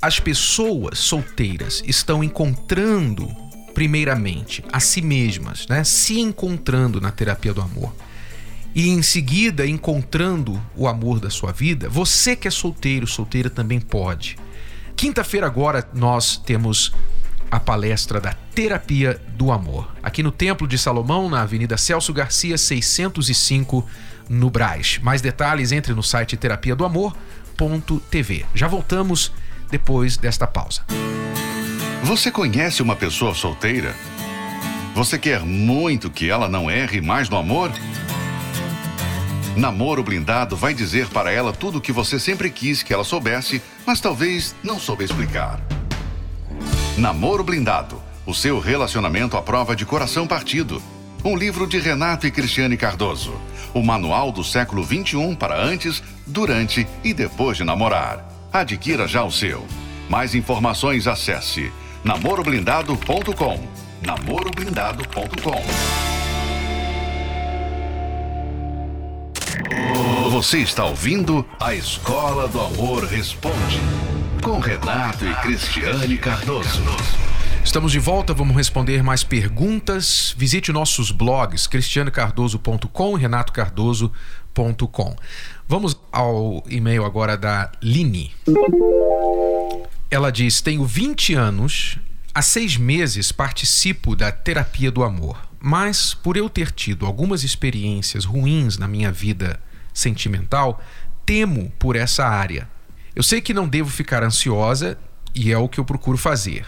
as 0.00 0.20
pessoas 0.20 1.00
solteiras 1.00 1.82
estão 1.84 2.22
encontrando, 2.22 3.28
primeiramente, 3.74 4.64
a 4.72 4.78
si 4.78 5.02
mesmas, 5.02 5.66
né? 5.68 5.82
se 5.82 6.20
encontrando 6.20 7.00
na 7.00 7.10
terapia 7.10 7.52
do 7.52 7.60
amor, 7.60 7.92
e 8.76 8.90
em 8.90 9.02
seguida 9.02 9.66
encontrando 9.66 10.62
o 10.76 10.86
amor 10.86 11.18
da 11.18 11.30
sua 11.30 11.50
vida, 11.50 11.88
você 11.88 12.36
que 12.36 12.46
é 12.46 12.50
solteiro, 12.52 13.08
solteira 13.08 13.50
também 13.50 13.80
pode. 13.80 14.36
Quinta-feira 14.96 15.46
agora 15.46 15.86
nós 15.92 16.36
temos 16.36 16.92
a 17.50 17.60
palestra 17.60 18.20
da 18.20 18.32
Terapia 18.54 19.20
do 19.36 19.52
Amor, 19.52 19.90
aqui 20.02 20.22
no 20.22 20.32
Templo 20.32 20.66
de 20.66 20.78
Salomão, 20.78 21.28
na 21.28 21.42
Avenida 21.42 21.76
Celso 21.76 22.12
Garcia, 22.12 22.56
605, 22.56 23.86
no 24.28 24.48
Braz. 24.48 24.98
Mais 25.02 25.20
detalhes 25.20 25.72
entre 25.72 25.92
no 25.92 26.02
site 26.02 26.36
terapia 26.36 26.74
do 26.74 26.84
amor 26.84 27.14
TV. 28.10 28.44
Já 28.54 28.66
voltamos 28.66 29.32
depois 29.70 30.16
desta 30.16 30.46
pausa. 30.46 30.82
Você 32.02 32.30
conhece 32.30 32.82
uma 32.82 32.96
pessoa 32.96 33.34
solteira? 33.34 33.94
Você 34.94 35.18
quer 35.18 35.40
muito 35.40 36.10
que 36.10 36.28
ela 36.28 36.48
não 36.48 36.70
erre 36.70 37.00
mais 37.00 37.28
no 37.28 37.36
amor? 37.36 37.70
Namoro 39.56 40.02
Blindado 40.02 40.56
vai 40.56 40.74
dizer 40.74 41.08
para 41.08 41.30
ela 41.30 41.52
tudo 41.52 41.78
o 41.78 41.80
que 41.80 41.92
você 41.92 42.18
sempre 42.18 42.50
quis 42.50 42.82
que 42.82 42.92
ela 42.92 43.04
soubesse, 43.04 43.62
mas 43.86 44.00
talvez 44.00 44.54
não 44.62 44.78
soube 44.78 45.04
explicar. 45.04 45.60
Namoro 46.96 47.44
Blindado 47.44 48.00
o 48.24 48.32
seu 48.32 48.60
relacionamento 48.60 49.36
à 49.36 49.42
prova 49.42 49.74
de 49.74 49.84
coração 49.84 50.26
partido. 50.26 50.80
Um 51.24 51.36
livro 51.36 51.66
de 51.66 51.78
Renato 51.78 52.26
e 52.26 52.30
Cristiane 52.30 52.76
Cardoso 52.76 53.34
o 53.74 53.82
manual 53.82 54.30
do 54.30 54.44
século 54.44 54.82
21 54.82 55.34
para 55.34 55.60
antes, 55.60 56.02
durante 56.26 56.86
e 57.02 57.14
depois 57.14 57.56
de 57.56 57.64
namorar. 57.64 58.28
Adquira 58.52 59.08
já 59.08 59.24
o 59.24 59.30
seu. 59.30 59.66
Mais 60.08 60.34
informações 60.34 61.06
acesse 61.06 61.72
namoroblindado.com. 62.04 63.60
namoroblindado.com. 64.02 66.11
Você 70.42 70.58
está 70.58 70.84
ouvindo 70.84 71.46
a 71.60 71.72
Escola 71.72 72.48
do 72.48 72.60
Amor 72.60 73.04
Responde 73.04 73.78
com 74.42 74.58
Renato 74.58 75.24
e 75.24 75.32
Cristiane 75.36 76.18
Cardoso. 76.18 76.82
Estamos 77.64 77.92
de 77.92 78.00
volta, 78.00 78.34
vamos 78.34 78.56
responder 78.56 79.04
mais 79.04 79.22
perguntas. 79.22 80.34
Visite 80.36 80.72
nossos 80.72 81.12
blogs 81.12 81.68
cristianocardoso.com 81.68 83.16
e 83.16 83.20
renatocardoso.com. 83.20 85.16
Vamos 85.68 85.96
ao 86.10 86.64
e-mail 86.68 87.04
agora 87.04 87.36
da 87.36 87.70
Line. 87.80 88.32
Ela 90.10 90.32
diz: 90.32 90.60
Tenho 90.60 90.84
20 90.84 91.34
anos, 91.34 91.98
há 92.34 92.42
seis 92.42 92.76
meses 92.76 93.30
participo 93.30 94.16
da 94.16 94.32
terapia 94.32 94.90
do 94.90 95.04
amor, 95.04 95.40
mas 95.60 96.14
por 96.14 96.36
eu 96.36 96.50
ter 96.50 96.72
tido 96.72 97.06
algumas 97.06 97.44
experiências 97.44 98.24
ruins 98.24 98.76
na 98.76 98.88
minha 98.88 99.12
vida 99.12 99.60
sentimental, 99.92 100.80
temo 101.24 101.72
por 101.78 101.96
essa 101.96 102.26
área. 102.26 102.68
Eu 103.14 103.22
sei 103.22 103.40
que 103.40 103.54
não 103.54 103.68
devo 103.68 103.90
ficar 103.90 104.22
ansiosa 104.22 104.98
e 105.34 105.52
é 105.52 105.58
o 105.58 105.68
que 105.68 105.78
eu 105.78 105.84
procuro 105.84 106.16
fazer. 106.16 106.66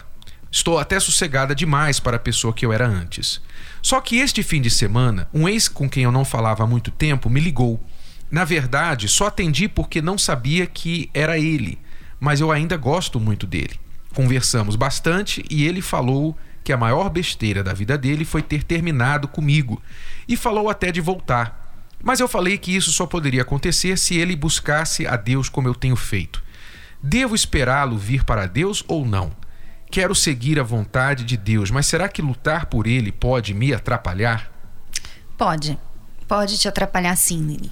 Estou 0.51 0.79
até 0.79 0.99
sossegada 0.99 1.53
demais 1.53 1.99
para 1.99 2.15
a 2.17 2.19
pessoa 2.19 2.53
que 2.53 2.65
eu 2.65 2.71
era 2.71 2.87
antes. 2.87 3.41
Só 3.81 3.99
que 3.99 4.17
este 4.17 4.41
fim 4.41 4.61
de 4.61 4.69
semana, 4.69 5.27
um 5.33 5.49
ex 5.49 5.67
com 5.67 5.89
quem 5.89 6.03
eu 6.03 6.11
não 6.11 6.23
falava 6.23 6.63
há 6.63 6.67
muito 6.67 6.91
tempo 6.91 7.29
me 7.29 7.39
ligou. 7.39 7.83
Na 8.31 8.43
verdade, 8.43 9.07
só 9.07 9.27
atendi 9.27 9.67
porque 9.67 10.01
não 10.01 10.17
sabia 10.17 10.65
que 10.65 11.09
era 11.13 11.37
ele, 11.37 11.77
mas 12.19 12.39
eu 12.39 12.51
ainda 12.51 12.77
gosto 12.77 13.19
muito 13.19 13.45
dele. 13.45 13.79
Conversamos 14.13 14.75
bastante 14.75 15.43
e 15.49 15.65
ele 15.65 15.81
falou 15.81 16.37
que 16.63 16.73
a 16.73 16.77
maior 16.77 17.09
besteira 17.09 17.63
da 17.63 17.73
vida 17.73 17.97
dele 17.97 18.25
foi 18.25 18.41
ter 18.41 18.63
terminado 18.63 19.27
comigo 19.27 19.81
e 20.27 20.35
falou 20.35 20.69
até 20.69 20.91
de 20.91 21.01
voltar. 21.01 21.64
Mas 22.03 22.19
eu 22.19 22.27
falei 22.27 22.57
que 22.57 22.75
isso 22.75 22.91
só 22.91 23.05
poderia 23.05 23.41
acontecer 23.41 23.97
se 23.97 24.15
ele 24.17 24.35
buscasse 24.35 25.07
a 25.07 25.15
Deus 25.15 25.49
como 25.49 25.67
eu 25.67 25.75
tenho 25.75 25.95
feito. 25.95 26.43
Devo 27.01 27.35
esperá-lo 27.35 27.97
vir 27.97 28.23
para 28.23 28.47
Deus 28.47 28.83
ou 28.87 29.05
não? 29.05 29.31
Quero 29.91 30.15
seguir 30.15 30.59
a 30.59 30.63
vontade 30.63 31.23
de 31.23 31.37
Deus, 31.37 31.71
mas 31.71 31.85
será 31.85 32.09
que 32.09 32.21
lutar 32.21 32.65
por 32.65 32.87
ele 32.87 33.11
pode 33.11 33.53
me 33.53 33.73
atrapalhar? 33.73 34.51
Pode. 35.37 35.77
Pode 36.27 36.57
te 36.57 36.67
atrapalhar 36.67 37.15
sim, 37.15 37.45
Lili. 37.45 37.71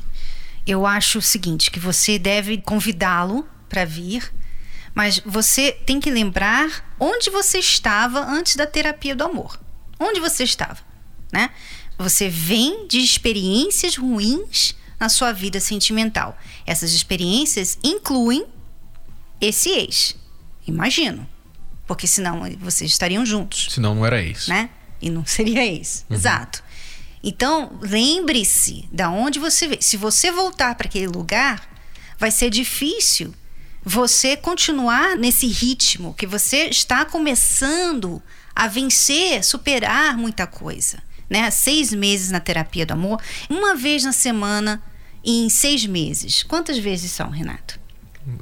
Eu 0.66 0.86
acho 0.86 1.20
o 1.20 1.22
seguinte, 1.22 1.72
que 1.72 1.80
você 1.80 2.18
deve 2.18 2.58
convidá-lo 2.60 3.48
para 3.68 3.84
vir, 3.84 4.32
mas 4.94 5.20
você 5.26 5.72
tem 5.72 6.00
que 6.00 6.12
lembrar 6.12 6.96
onde 7.00 7.30
você 7.30 7.58
estava 7.58 8.20
antes 8.20 8.56
da 8.56 8.68
terapia 8.68 9.16
do 9.16 9.24
amor. 9.24 9.60
Onde 10.00 10.20
você 10.20 10.44
estava, 10.44 10.78
né? 11.32 11.50
Você 12.04 12.28
vem 12.28 12.86
de 12.86 13.00
experiências 13.00 13.96
ruins 13.96 14.76
na 15.00 15.08
sua 15.08 15.32
vida 15.32 15.62
sentimental. 15.62 16.38
Essas 16.66 16.92
experiências 16.92 17.78
incluem 17.82 18.46
esse 19.40 19.70
ex. 19.70 20.14
Imagino. 20.68 21.26
Porque 21.88 22.06
senão 22.06 22.42
vocês 22.60 22.92
estariam 22.92 23.26
juntos. 23.26 23.68
Senão 23.72 23.96
não 23.96 24.06
era 24.06 24.22
ex. 24.22 24.50
Né? 24.50 24.70
E 25.02 25.10
não 25.10 25.26
seria 25.26 25.66
ex. 25.66 26.06
Uhum. 26.10 26.16
Exato. 26.18 26.62
Então, 27.24 27.80
lembre-se 27.82 28.86
da 28.92 29.10
onde 29.10 29.40
você 29.40 29.66
veio. 29.66 29.82
Se 29.82 29.96
você 29.96 30.30
voltar 30.30 30.76
para 30.76 30.88
aquele 30.88 31.08
lugar, 31.08 31.66
vai 32.20 32.32
ser 32.32 32.50
difícil 32.50 33.34
você 33.82 34.36
continuar 34.36 35.16
nesse 35.16 35.48
ritmo 35.48 36.14
que 36.14 36.28
você 36.28 36.66
está 36.66 37.06
começando 37.06 38.22
a 38.54 38.68
vencer, 38.68 39.42
superar 39.42 40.18
muita 40.18 40.46
coisa. 40.46 41.02
Né? 41.34 41.50
Seis 41.50 41.92
meses 41.92 42.30
na 42.30 42.40
terapia 42.40 42.86
do 42.86 42.94
amor, 42.94 43.20
uma 43.50 43.76
vez 43.76 44.04
na 44.04 44.12
semana 44.12 44.80
em 45.26 45.50
seis 45.50 45.84
meses. 45.84 46.44
Quantas 46.44 46.78
vezes 46.78 47.12
são, 47.12 47.32
Renato? 47.32 47.80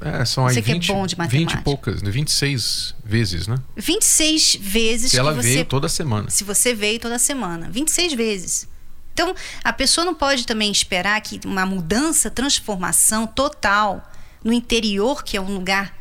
É, 0.02 0.22
são 0.26 0.46
aí 0.46 0.60
20, 0.60 0.90
é 0.90 0.94
bom 0.94 1.06
de 1.06 1.16
matemática. 1.16 1.56
20 1.56 1.60
e 1.60 1.64
poucas, 1.64 2.02
26 2.02 2.94
vezes, 3.02 3.46
né? 3.46 3.56
26 3.78 4.56
vezes 4.60 5.10
Se 5.10 5.18
ela 5.18 5.32
você, 5.32 5.54
veio 5.54 5.64
toda 5.64 5.88
semana. 5.88 6.28
Se 6.28 6.44
você 6.44 6.74
veio 6.74 7.00
toda 7.00 7.18
semana. 7.18 7.70
26 7.70 8.12
vezes. 8.12 8.68
Então, 9.14 9.34
a 9.64 9.72
pessoa 9.72 10.04
não 10.04 10.14
pode 10.14 10.46
também 10.46 10.70
esperar 10.70 11.18
que 11.22 11.40
uma 11.46 11.64
mudança, 11.64 12.30
transformação 12.30 13.26
total 13.26 14.06
no 14.44 14.52
interior, 14.52 15.24
que 15.24 15.38
é 15.38 15.40
um 15.40 15.54
lugar 15.54 15.96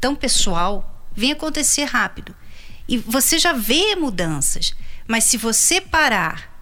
tão 0.00 0.14
pessoal, 0.14 1.04
venha 1.12 1.32
acontecer 1.34 1.86
rápido. 1.86 2.32
E 2.88 2.96
você 2.98 3.36
já 3.36 3.52
vê 3.52 3.96
mudanças, 3.96 4.76
mas 5.06 5.24
se 5.24 5.36
você 5.36 5.80
parar 5.80 6.52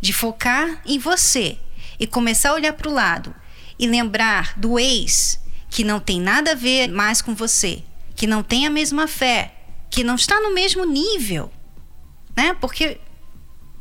de 0.00 0.12
focar 0.12 0.82
em 0.86 0.98
você 0.98 1.58
e 1.98 2.06
começar 2.06 2.50
a 2.50 2.54
olhar 2.54 2.72
para 2.72 2.88
o 2.88 2.92
lado 2.92 3.34
e 3.78 3.86
lembrar 3.86 4.58
do 4.58 4.78
ex 4.78 5.40
que 5.70 5.84
não 5.84 5.98
tem 5.98 6.20
nada 6.20 6.52
a 6.52 6.54
ver 6.54 6.88
mais 6.88 7.22
com 7.22 7.34
você, 7.34 7.82
que 8.14 8.26
não 8.26 8.42
tem 8.42 8.66
a 8.66 8.70
mesma 8.70 9.08
fé, 9.08 9.54
que 9.90 10.04
não 10.04 10.16
está 10.16 10.40
no 10.40 10.52
mesmo 10.52 10.84
nível, 10.84 11.50
né? 12.36 12.54
Porque 12.60 13.00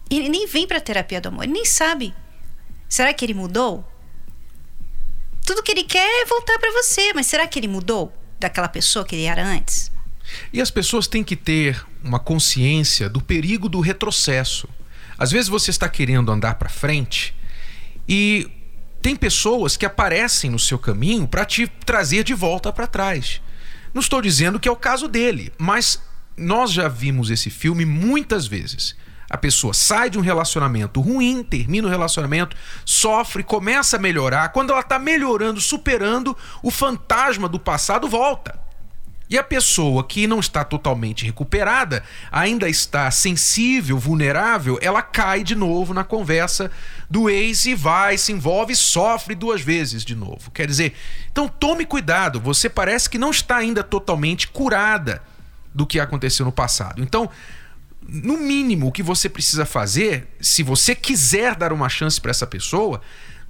ele 0.09 0.29
nem 0.29 0.47
vem 0.47 0.65
para 0.65 0.77
a 0.77 0.81
terapia 0.81 1.19
do 1.19 1.27
amor, 1.27 1.43
ele 1.43 1.53
nem 1.53 1.65
sabe. 1.65 2.13
Será 2.87 3.13
que 3.13 3.25
ele 3.25 3.33
mudou? 3.33 3.85
Tudo 5.45 5.63
que 5.63 5.71
ele 5.71 5.83
quer 5.83 6.21
é 6.21 6.25
voltar 6.25 6.57
para 6.59 6.71
você, 6.71 7.13
mas 7.13 7.27
será 7.27 7.47
que 7.47 7.59
ele 7.59 7.67
mudou 7.67 8.13
daquela 8.39 8.67
pessoa 8.67 9.05
que 9.05 9.15
ele 9.15 9.25
era 9.25 9.43
antes? 9.43 9.91
E 10.51 10.61
as 10.61 10.71
pessoas 10.71 11.07
têm 11.07 11.23
que 11.23 11.35
ter 11.35 11.83
uma 12.03 12.19
consciência 12.19 13.09
do 13.09 13.21
perigo 13.21 13.69
do 13.69 13.79
retrocesso. 13.79 14.67
Às 15.17 15.31
vezes 15.31 15.47
você 15.47 15.69
está 15.71 15.87
querendo 15.87 16.31
andar 16.31 16.55
para 16.55 16.69
frente 16.69 17.35
e 18.07 18.49
tem 19.01 19.15
pessoas 19.15 19.75
que 19.75 19.85
aparecem 19.85 20.49
no 20.49 20.59
seu 20.59 20.77
caminho 20.77 21.27
para 21.27 21.45
te 21.45 21.67
trazer 21.85 22.23
de 22.23 22.33
volta 22.33 22.71
para 22.71 22.87
trás. 22.87 23.41
Não 23.93 23.99
estou 23.99 24.21
dizendo 24.21 24.59
que 24.59 24.67
é 24.67 24.71
o 24.71 24.75
caso 24.75 25.07
dele, 25.07 25.51
mas 25.57 26.01
nós 26.37 26.71
já 26.71 26.87
vimos 26.87 27.29
esse 27.29 27.49
filme 27.49 27.85
muitas 27.85 28.47
vezes. 28.47 28.95
A 29.29 29.37
pessoa 29.37 29.73
sai 29.73 30.09
de 30.09 30.17
um 30.17 30.21
relacionamento 30.21 30.99
ruim, 30.99 31.41
termina 31.41 31.87
o 31.87 31.89
relacionamento, 31.89 32.55
sofre, 32.83 33.43
começa 33.43 33.95
a 33.95 33.99
melhorar. 33.99 34.49
Quando 34.49 34.71
ela 34.71 34.81
está 34.81 34.99
melhorando, 34.99 35.61
superando, 35.61 36.35
o 36.61 36.69
fantasma 36.69 37.47
do 37.47 37.57
passado 37.57 38.09
volta. 38.09 38.59
E 39.31 39.37
a 39.37 39.43
pessoa 39.43 40.03
que 40.03 40.27
não 40.27 40.41
está 40.41 40.61
totalmente 40.61 41.23
recuperada, 41.23 42.03
ainda 42.29 42.67
está 42.67 43.09
sensível, 43.09 43.97
vulnerável, 43.97 44.77
ela 44.81 45.01
cai 45.01 45.41
de 45.41 45.55
novo 45.55 45.93
na 45.93 46.03
conversa 46.03 46.69
do 47.09 47.29
ex 47.29 47.65
e 47.65 47.73
vai, 47.73 48.17
se 48.17 48.33
envolve 48.33 48.73
e 48.73 48.75
sofre 48.75 49.33
duas 49.33 49.61
vezes 49.61 50.03
de 50.03 50.17
novo. 50.17 50.51
Quer 50.51 50.67
dizer, 50.67 50.95
então 51.31 51.47
tome 51.47 51.85
cuidado, 51.85 52.41
você 52.41 52.67
parece 52.69 53.09
que 53.09 53.17
não 53.17 53.31
está 53.31 53.55
ainda 53.55 53.81
totalmente 53.81 54.49
curada 54.49 55.23
do 55.73 55.87
que 55.87 55.97
aconteceu 55.97 56.45
no 56.45 56.51
passado. 56.51 57.01
Então, 57.01 57.29
no 58.05 58.37
mínimo, 58.37 58.87
o 58.87 58.91
que 58.91 59.01
você 59.01 59.29
precisa 59.29 59.65
fazer, 59.65 60.27
se 60.41 60.61
você 60.61 60.93
quiser 60.93 61.55
dar 61.55 61.71
uma 61.71 61.87
chance 61.87 62.19
para 62.19 62.31
essa 62.31 62.45
pessoa, 62.45 62.99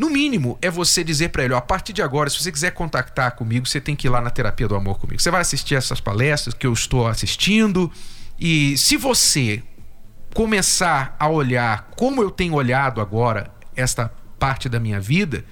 no 0.01 0.09
mínimo 0.09 0.57
é 0.63 0.71
você 0.71 1.03
dizer 1.03 1.29
para 1.29 1.43
ele: 1.43 1.53
ó, 1.53 1.57
a 1.57 1.61
partir 1.61 1.93
de 1.93 2.01
agora, 2.01 2.27
se 2.27 2.41
você 2.41 2.51
quiser 2.51 2.71
contactar 2.71 3.35
comigo, 3.35 3.67
você 3.67 3.79
tem 3.79 3.95
que 3.95 4.07
ir 4.07 4.09
lá 4.09 4.19
na 4.19 4.31
terapia 4.31 4.67
do 4.67 4.73
amor 4.73 4.97
comigo. 4.97 5.21
Você 5.21 5.29
vai 5.29 5.41
assistir 5.41 5.75
essas 5.75 6.01
palestras 6.01 6.55
que 6.55 6.65
eu 6.65 6.73
estou 6.73 7.05
assistindo 7.07 7.91
e 8.39 8.75
se 8.79 8.97
você 8.97 9.61
começar 10.33 11.15
a 11.19 11.29
olhar 11.29 11.91
como 11.95 12.23
eu 12.23 12.31
tenho 12.31 12.55
olhado 12.55 12.99
agora 12.99 13.53
esta 13.75 14.11
parte 14.39 14.67
da 14.67 14.79
minha 14.79 14.99
vida, 14.99 15.45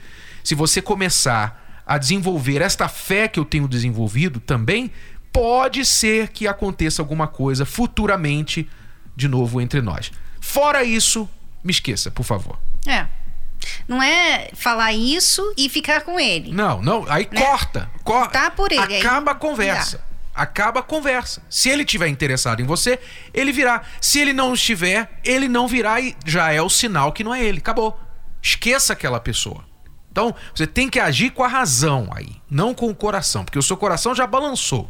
se 0.43 0.55
você 0.55 0.81
começar 0.81 1.83
a 1.85 1.99
desenvolver 1.99 2.59
esta 2.59 2.88
fé 2.88 3.27
que 3.27 3.39
eu 3.39 3.45
tenho 3.45 3.67
desenvolvido 3.67 4.39
também, 4.39 4.91
pode 5.31 5.85
ser 5.85 6.29
que 6.29 6.47
aconteça 6.47 7.03
alguma 7.03 7.27
coisa 7.27 7.67
futuramente 7.67 8.67
de 9.15 9.27
novo 9.27 9.62
entre 9.62 9.79
nós. 9.79 10.12
Fora 10.41 10.83
isso, 10.83 11.29
me 11.63 11.69
esqueça, 11.69 12.09
por 12.09 12.23
favor. 12.23 12.57
É. 12.88 13.18
Não 13.88 14.02
é 14.02 14.50
falar 14.54 14.93
isso 14.93 15.54
e 15.58 15.67
ficar 15.69 16.02
com 16.02 16.19
ele. 16.19 16.52
Não, 16.52 16.82
não. 16.82 17.06
Aí 17.10 17.28
né? 17.32 17.41
corta. 17.41 17.89
corta. 18.04 18.39
Tá 18.39 18.52
por 18.52 18.72
ele. 18.72 18.98
Acaba 18.98 19.32
aí... 19.32 19.38
a 19.38 19.39
conversa. 19.39 20.02
Acaba 20.34 20.80
a 20.80 20.84
conversa. 20.84 21.41
Se 21.50 21.69
ele 21.69 21.84
estiver 21.84 22.08
interessado 22.08 22.62
em 22.62 22.65
você, 22.65 23.00
ele 23.34 23.52
virá. 23.52 23.82
Se 24.00 24.19
ele 24.19 24.32
não 24.32 24.54
estiver, 24.54 25.19
ele 25.24 25.48
não 25.48 25.67
virá 25.67 26.00
e 26.00 26.15
já 26.26 26.52
é 26.52 26.62
o 26.62 26.69
sinal 26.69 27.12
que 27.12 27.24
não 27.24 27.34
é 27.34 27.43
ele. 27.43 27.58
Acabou. 27.58 28.00
Esqueça 28.41 28.93
aquela 28.93 29.19
pessoa. 29.19 29.65
Então, 30.12 30.34
você 30.54 30.65
tem 30.65 30.89
que 30.89 31.00
agir 31.00 31.32
com 31.32 31.43
a 31.43 31.48
razão 31.48 32.10
aí, 32.12 32.41
não 32.50 32.74
com 32.74 32.89
o 32.89 32.95
coração, 32.95 33.45
porque 33.45 33.60
o 33.60 33.63
seu 33.63 33.78
coração 33.78 34.15
já 34.15 34.26
balançou. 34.26 34.89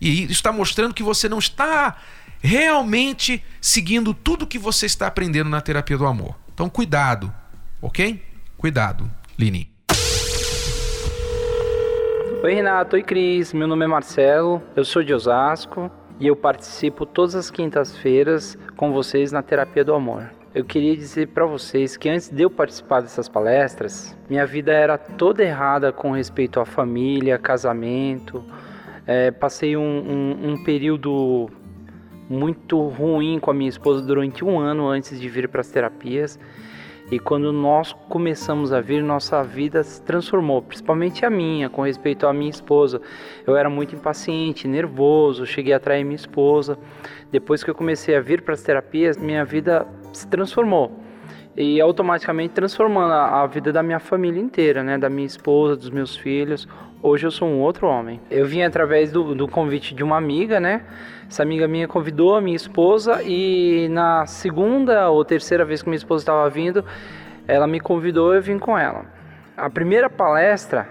E 0.00 0.24
isso 0.24 0.32
está 0.32 0.52
mostrando 0.52 0.94
que 0.94 1.02
você 1.02 1.28
não 1.28 1.38
está 1.38 1.96
realmente 2.40 3.42
seguindo 3.60 4.12
tudo 4.12 4.46
que 4.46 4.58
você 4.58 4.86
está 4.86 5.06
aprendendo 5.06 5.48
na 5.48 5.60
terapia 5.60 5.96
do 5.96 6.06
amor. 6.06 6.36
Então, 6.52 6.68
cuidado, 6.68 7.32
ok? 7.80 8.20
Cuidado, 8.56 9.10
Lini. 9.38 9.70
Oi, 12.42 12.54
Renato. 12.54 12.96
Oi, 12.96 13.02
Cris. 13.02 13.52
Meu 13.52 13.66
nome 13.66 13.84
é 13.84 13.88
Marcelo, 13.88 14.62
eu 14.76 14.84
sou 14.84 15.02
de 15.02 15.12
Osasco 15.12 15.90
e 16.20 16.26
eu 16.26 16.36
participo 16.36 17.04
todas 17.04 17.34
as 17.34 17.50
quintas-feiras 17.50 18.56
com 18.76 18.92
vocês 18.92 19.32
na 19.32 19.42
terapia 19.42 19.84
do 19.84 19.94
amor. 19.94 20.30
Eu 20.54 20.64
queria 20.64 20.96
dizer 20.96 21.28
para 21.28 21.44
vocês 21.44 21.96
que 21.96 22.08
antes 22.08 22.30
de 22.30 22.42
eu 22.42 22.50
participar 22.50 23.02
dessas 23.02 23.28
palestras, 23.28 24.16
minha 24.28 24.46
vida 24.46 24.72
era 24.72 24.96
toda 24.96 25.44
errada 25.44 25.92
com 25.92 26.12
respeito 26.12 26.60
à 26.60 26.64
família, 26.64 27.38
casamento. 27.38 28.42
É, 29.06 29.30
passei 29.30 29.76
um, 29.76 29.82
um, 29.82 30.52
um 30.52 30.64
período 30.64 31.50
muito 32.28 32.80
ruim 32.88 33.38
com 33.38 33.50
a 33.50 33.54
minha 33.54 33.68
esposa 33.68 34.00
durante 34.02 34.44
um 34.44 34.58
ano 34.58 34.88
antes 34.88 35.20
de 35.20 35.28
vir 35.28 35.48
para 35.48 35.60
as 35.60 35.68
terapias. 35.68 36.38
E 37.08 37.20
quando 37.20 37.52
nós 37.52 37.92
começamos 38.08 38.72
a 38.72 38.80
vir, 38.80 39.00
nossa 39.00 39.40
vida 39.44 39.80
se 39.84 40.02
transformou, 40.02 40.60
principalmente 40.60 41.24
a 41.24 41.30
minha, 41.30 41.70
com 41.70 41.82
respeito 41.82 42.26
à 42.26 42.32
minha 42.32 42.50
esposa. 42.50 43.00
Eu 43.46 43.56
era 43.56 43.70
muito 43.70 43.94
impaciente, 43.94 44.66
nervoso, 44.66 45.46
cheguei 45.46 45.72
a 45.72 45.78
trair 45.78 46.02
minha 46.02 46.16
esposa. 46.16 46.76
Depois 47.30 47.62
que 47.62 47.70
eu 47.70 47.76
comecei 47.76 48.16
a 48.16 48.20
vir 48.20 48.42
para 48.42 48.54
as 48.54 48.62
terapias, 48.62 49.16
minha 49.16 49.44
vida 49.44 49.86
se 50.12 50.26
transformou. 50.26 51.05
E 51.56 51.80
automaticamente 51.80 52.52
transformando 52.52 53.12
a, 53.12 53.42
a 53.42 53.46
vida 53.46 53.72
da 53.72 53.82
minha 53.82 53.98
família 53.98 54.40
inteira, 54.40 54.82
né? 54.82 54.98
Da 54.98 55.08
minha 55.08 55.26
esposa, 55.26 55.74
dos 55.74 55.88
meus 55.88 56.14
filhos. 56.14 56.68
Hoje 57.02 57.26
eu 57.26 57.30
sou 57.30 57.48
um 57.48 57.60
outro 57.60 57.86
homem. 57.86 58.20
Eu 58.30 58.46
vim 58.46 58.62
através 58.62 59.10
do, 59.10 59.34
do 59.34 59.48
convite 59.48 59.94
de 59.94 60.02
uma 60.02 60.18
amiga, 60.18 60.60
né? 60.60 60.82
Essa 61.28 61.42
amiga 61.42 61.66
minha 61.66 61.88
convidou 61.88 62.36
a 62.36 62.40
minha 62.40 62.56
esposa 62.56 63.22
e 63.22 63.88
na 63.90 64.26
segunda 64.26 65.08
ou 65.08 65.24
terceira 65.24 65.64
vez 65.64 65.82
que 65.82 65.88
minha 65.88 65.96
esposa 65.96 66.22
estava 66.22 66.48
vindo, 66.50 66.84
ela 67.48 67.66
me 67.66 67.80
convidou 67.80 68.34
e 68.34 68.36
eu 68.36 68.42
vim 68.42 68.58
com 68.58 68.76
ela. 68.76 69.06
A 69.56 69.70
primeira 69.70 70.10
palestra 70.10 70.88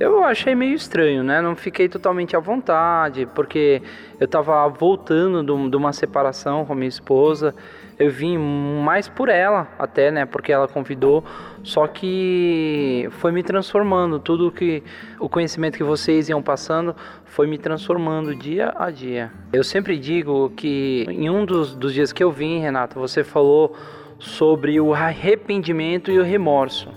eu 0.00 0.24
achei 0.24 0.54
meio 0.54 0.74
estranho, 0.74 1.22
né? 1.22 1.40
Não 1.40 1.54
fiquei 1.54 1.88
totalmente 1.88 2.34
à 2.34 2.40
vontade, 2.40 3.28
porque 3.34 3.80
eu 4.18 4.24
estava 4.24 4.66
voltando 4.68 5.70
de 5.70 5.76
uma 5.76 5.92
separação 5.92 6.64
com 6.64 6.74
minha 6.74 6.88
esposa 6.88 7.54
eu 7.98 8.10
vim 8.10 8.38
mais 8.38 9.08
por 9.08 9.28
ela, 9.28 9.68
até, 9.78 10.10
né? 10.10 10.24
Porque 10.24 10.52
ela 10.52 10.66
convidou. 10.66 11.24
Só 11.62 11.86
que 11.86 13.08
foi 13.12 13.32
me 13.32 13.42
transformando. 13.42 14.18
Tudo 14.18 14.50
que 14.50 14.82
o 15.20 15.28
conhecimento 15.28 15.76
que 15.76 15.84
vocês 15.84 16.28
iam 16.28 16.42
passando 16.42 16.96
foi 17.24 17.46
me 17.46 17.58
transformando 17.58 18.34
dia 18.34 18.72
a 18.76 18.90
dia. 18.90 19.30
Eu 19.52 19.62
sempre 19.62 19.98
digo 19.98 20.50
que 20.56 21.06
em 21.08 21.30
um 21.30 21.44
dos, 21.44 21.74
dos 21.74 21.92
dias 21.92 22.12
que 22.12 22.22
eu 22.22 22.30
vim, 22.30 22.60
Renato, 22.60 22.98
você 22.98 23.22
falou 23.22 23.76
sobre 24.18 24.80
o 24.80 24.94
arrependimento 24.94 26.10
e 26.10 26.18
o 26.18 26.22
remorso. 26.22 26.88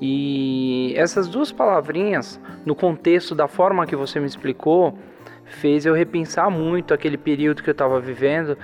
E 0.00 0.94
essas 0.96 1.28
duas 1.28 1.52
palavrinhas, 1.52 2.40
no 2.64 2.74
contexto 2.74 3.34
da 3.34 3.46
forma 3.46 3.86
que 3.86 3.94
você 3.94 4.18
me 4.18 4.26
explicou, 4.26 4.98
fez 5.44 5.84
eu 5.84 5.92
repensar 5.92 6.50
muito 6.50 6.94
aquele 6.94 7.18
período 7.18 7.62
que 7.62 7.68
eu 7.68 7.72
estava 7.72 8.00
vivendo 8.00 8.56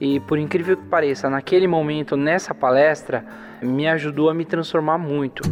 e 0.00 0.20
por 0.20 0.38
incrível 0.38 0.76
que 0.76 0.84
pareça, 0.84 1.30
naquele 1.30 1.66
momento, 1.66 2.16
nessa 2.16 2.54
palestra, 2.54 3.24
me 3.62 3.88
ajudou 3.88 4.28
a 4.28 4.34
me 4.34 4.44
transformar 4.44 4.98
muito. 4.98 5.42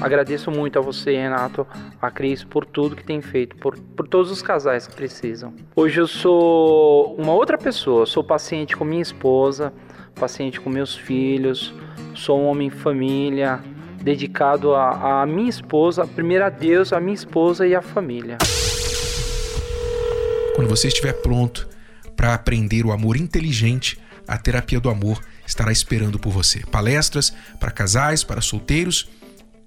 Agradeço 0.00 0.50
muito 0.50 0.78
a 0.78 0.82
você, 0.82 1.12
Renato, 1.16 1.66
a 2.00 2.10
Cris, 2.10 2.44
por 2.44 2.64
tudo 2.64 2.94
que 2.94 3.02
tem 3.02 3.20
feito, 3.20 3.56
por, 3.56 3.76
por 3.78 4.06
todos 4.06 4.30
os 4.30 4.40
casais 4.40 4.86
que 4.86 4.94
precisam. 4.94 5.52
Hoje 5.74 6.00
eu 6.00 6.06
sou 6.06 7.16
uma 7.16 7.32
outra 7.32 7.58
pessoa, 7.58 8.06
sou 8.06 8.22
paciente 8.22 8.76
com 8.76 8.84
minha 8.84 9.02
esposa, 9.02 9.72
paciente 10.14 10.60
com 10.60 10.70
meus 10.70 10.94
filhos, 10.94 11.74
sou 12.14 12.38
um 12.40 12.46
homem 12.46 12.70
família, 12.70 13.60
dedicado 14.00 14.74
a, 14.74 15.26
minha 15.26 15.50
esposa, 15.50 16.06
primeiro 16.06 16.44
a 16.44 16.48
Deus, 16.48 16.92
a 16.92 17.00
minha 17.00 17.14
esposa 17.14 17.66
e 17.66 17.74
a 17.74 17.82
família. 17.82 18.38
Quando 20.54 20.68
você 20.68 20.88
estiver 20.88 21.14
pronto, 21.14 21.68
para 22.18 22.34
aprender 22.34 22.84
o 22.84 22.90
amor 22.90 23.16
inteligente, 23.16 23.96
a 24.26 24.36
terapia 24.36 24.80
do 24.80 24.90
amor 24.90 25.22
estará 25.46 25.70
esperando 25.70 26.18
por 26.18 26.32
você. 26.32 26.66
Palestras 26.66 27.32
para 27.60 27.70
casais, 27.70 28.24
para 28.24 28.40
solteiros, 28.40 29.08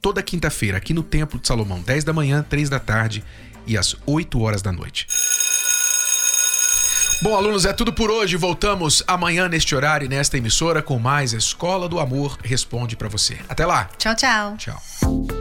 toda 0.02 0.22
quinta-feira 0.22 0.78
aqui 0.78 0.94
no 0.94 1.02
Templo 1.02 1.40
de 1.40 1.48
Salomão, 1.48 1.82
10 1.82 2.04
da 2.04 2.12
manhã, 2.12 2.46
3 2.48 2.70
da 2.70 2.78
tarde 2.78 3.24
e 3.66 3.78
às 3.78 3.96
8 4.06 4.38
horas 4.42 4.62
da 4.62 4.70
noite. 4.70 5.08
Bom, 7.22 7.38
alunos, 7.38 7.66
é 7.66 7.72
tudo 7.72 7.94
por 7.94 8.12
hoje. 8.12 8.36
Voltamos 8.36 9.02
amanhã 9.08 9.48
neste 9.48 9.74
horário 9.74 10.06
e 10.06 10.10
nesta 10.10 10.38
emissora 10.38 10.82
com 10.82 11.00
mais 11.00 11.32
Escola 11.32 11.88
do 11.88 12.00
Amor 12.00 12.38
Responde 12.44 12.98
para 12.98 13.08
você. 13.08 13.38
Até 13.48 13.66
lá. 13.66 13.90
Tchau, 13.98 14.16
tchau. 14.16 14.58
Tchau. 14.58 15.41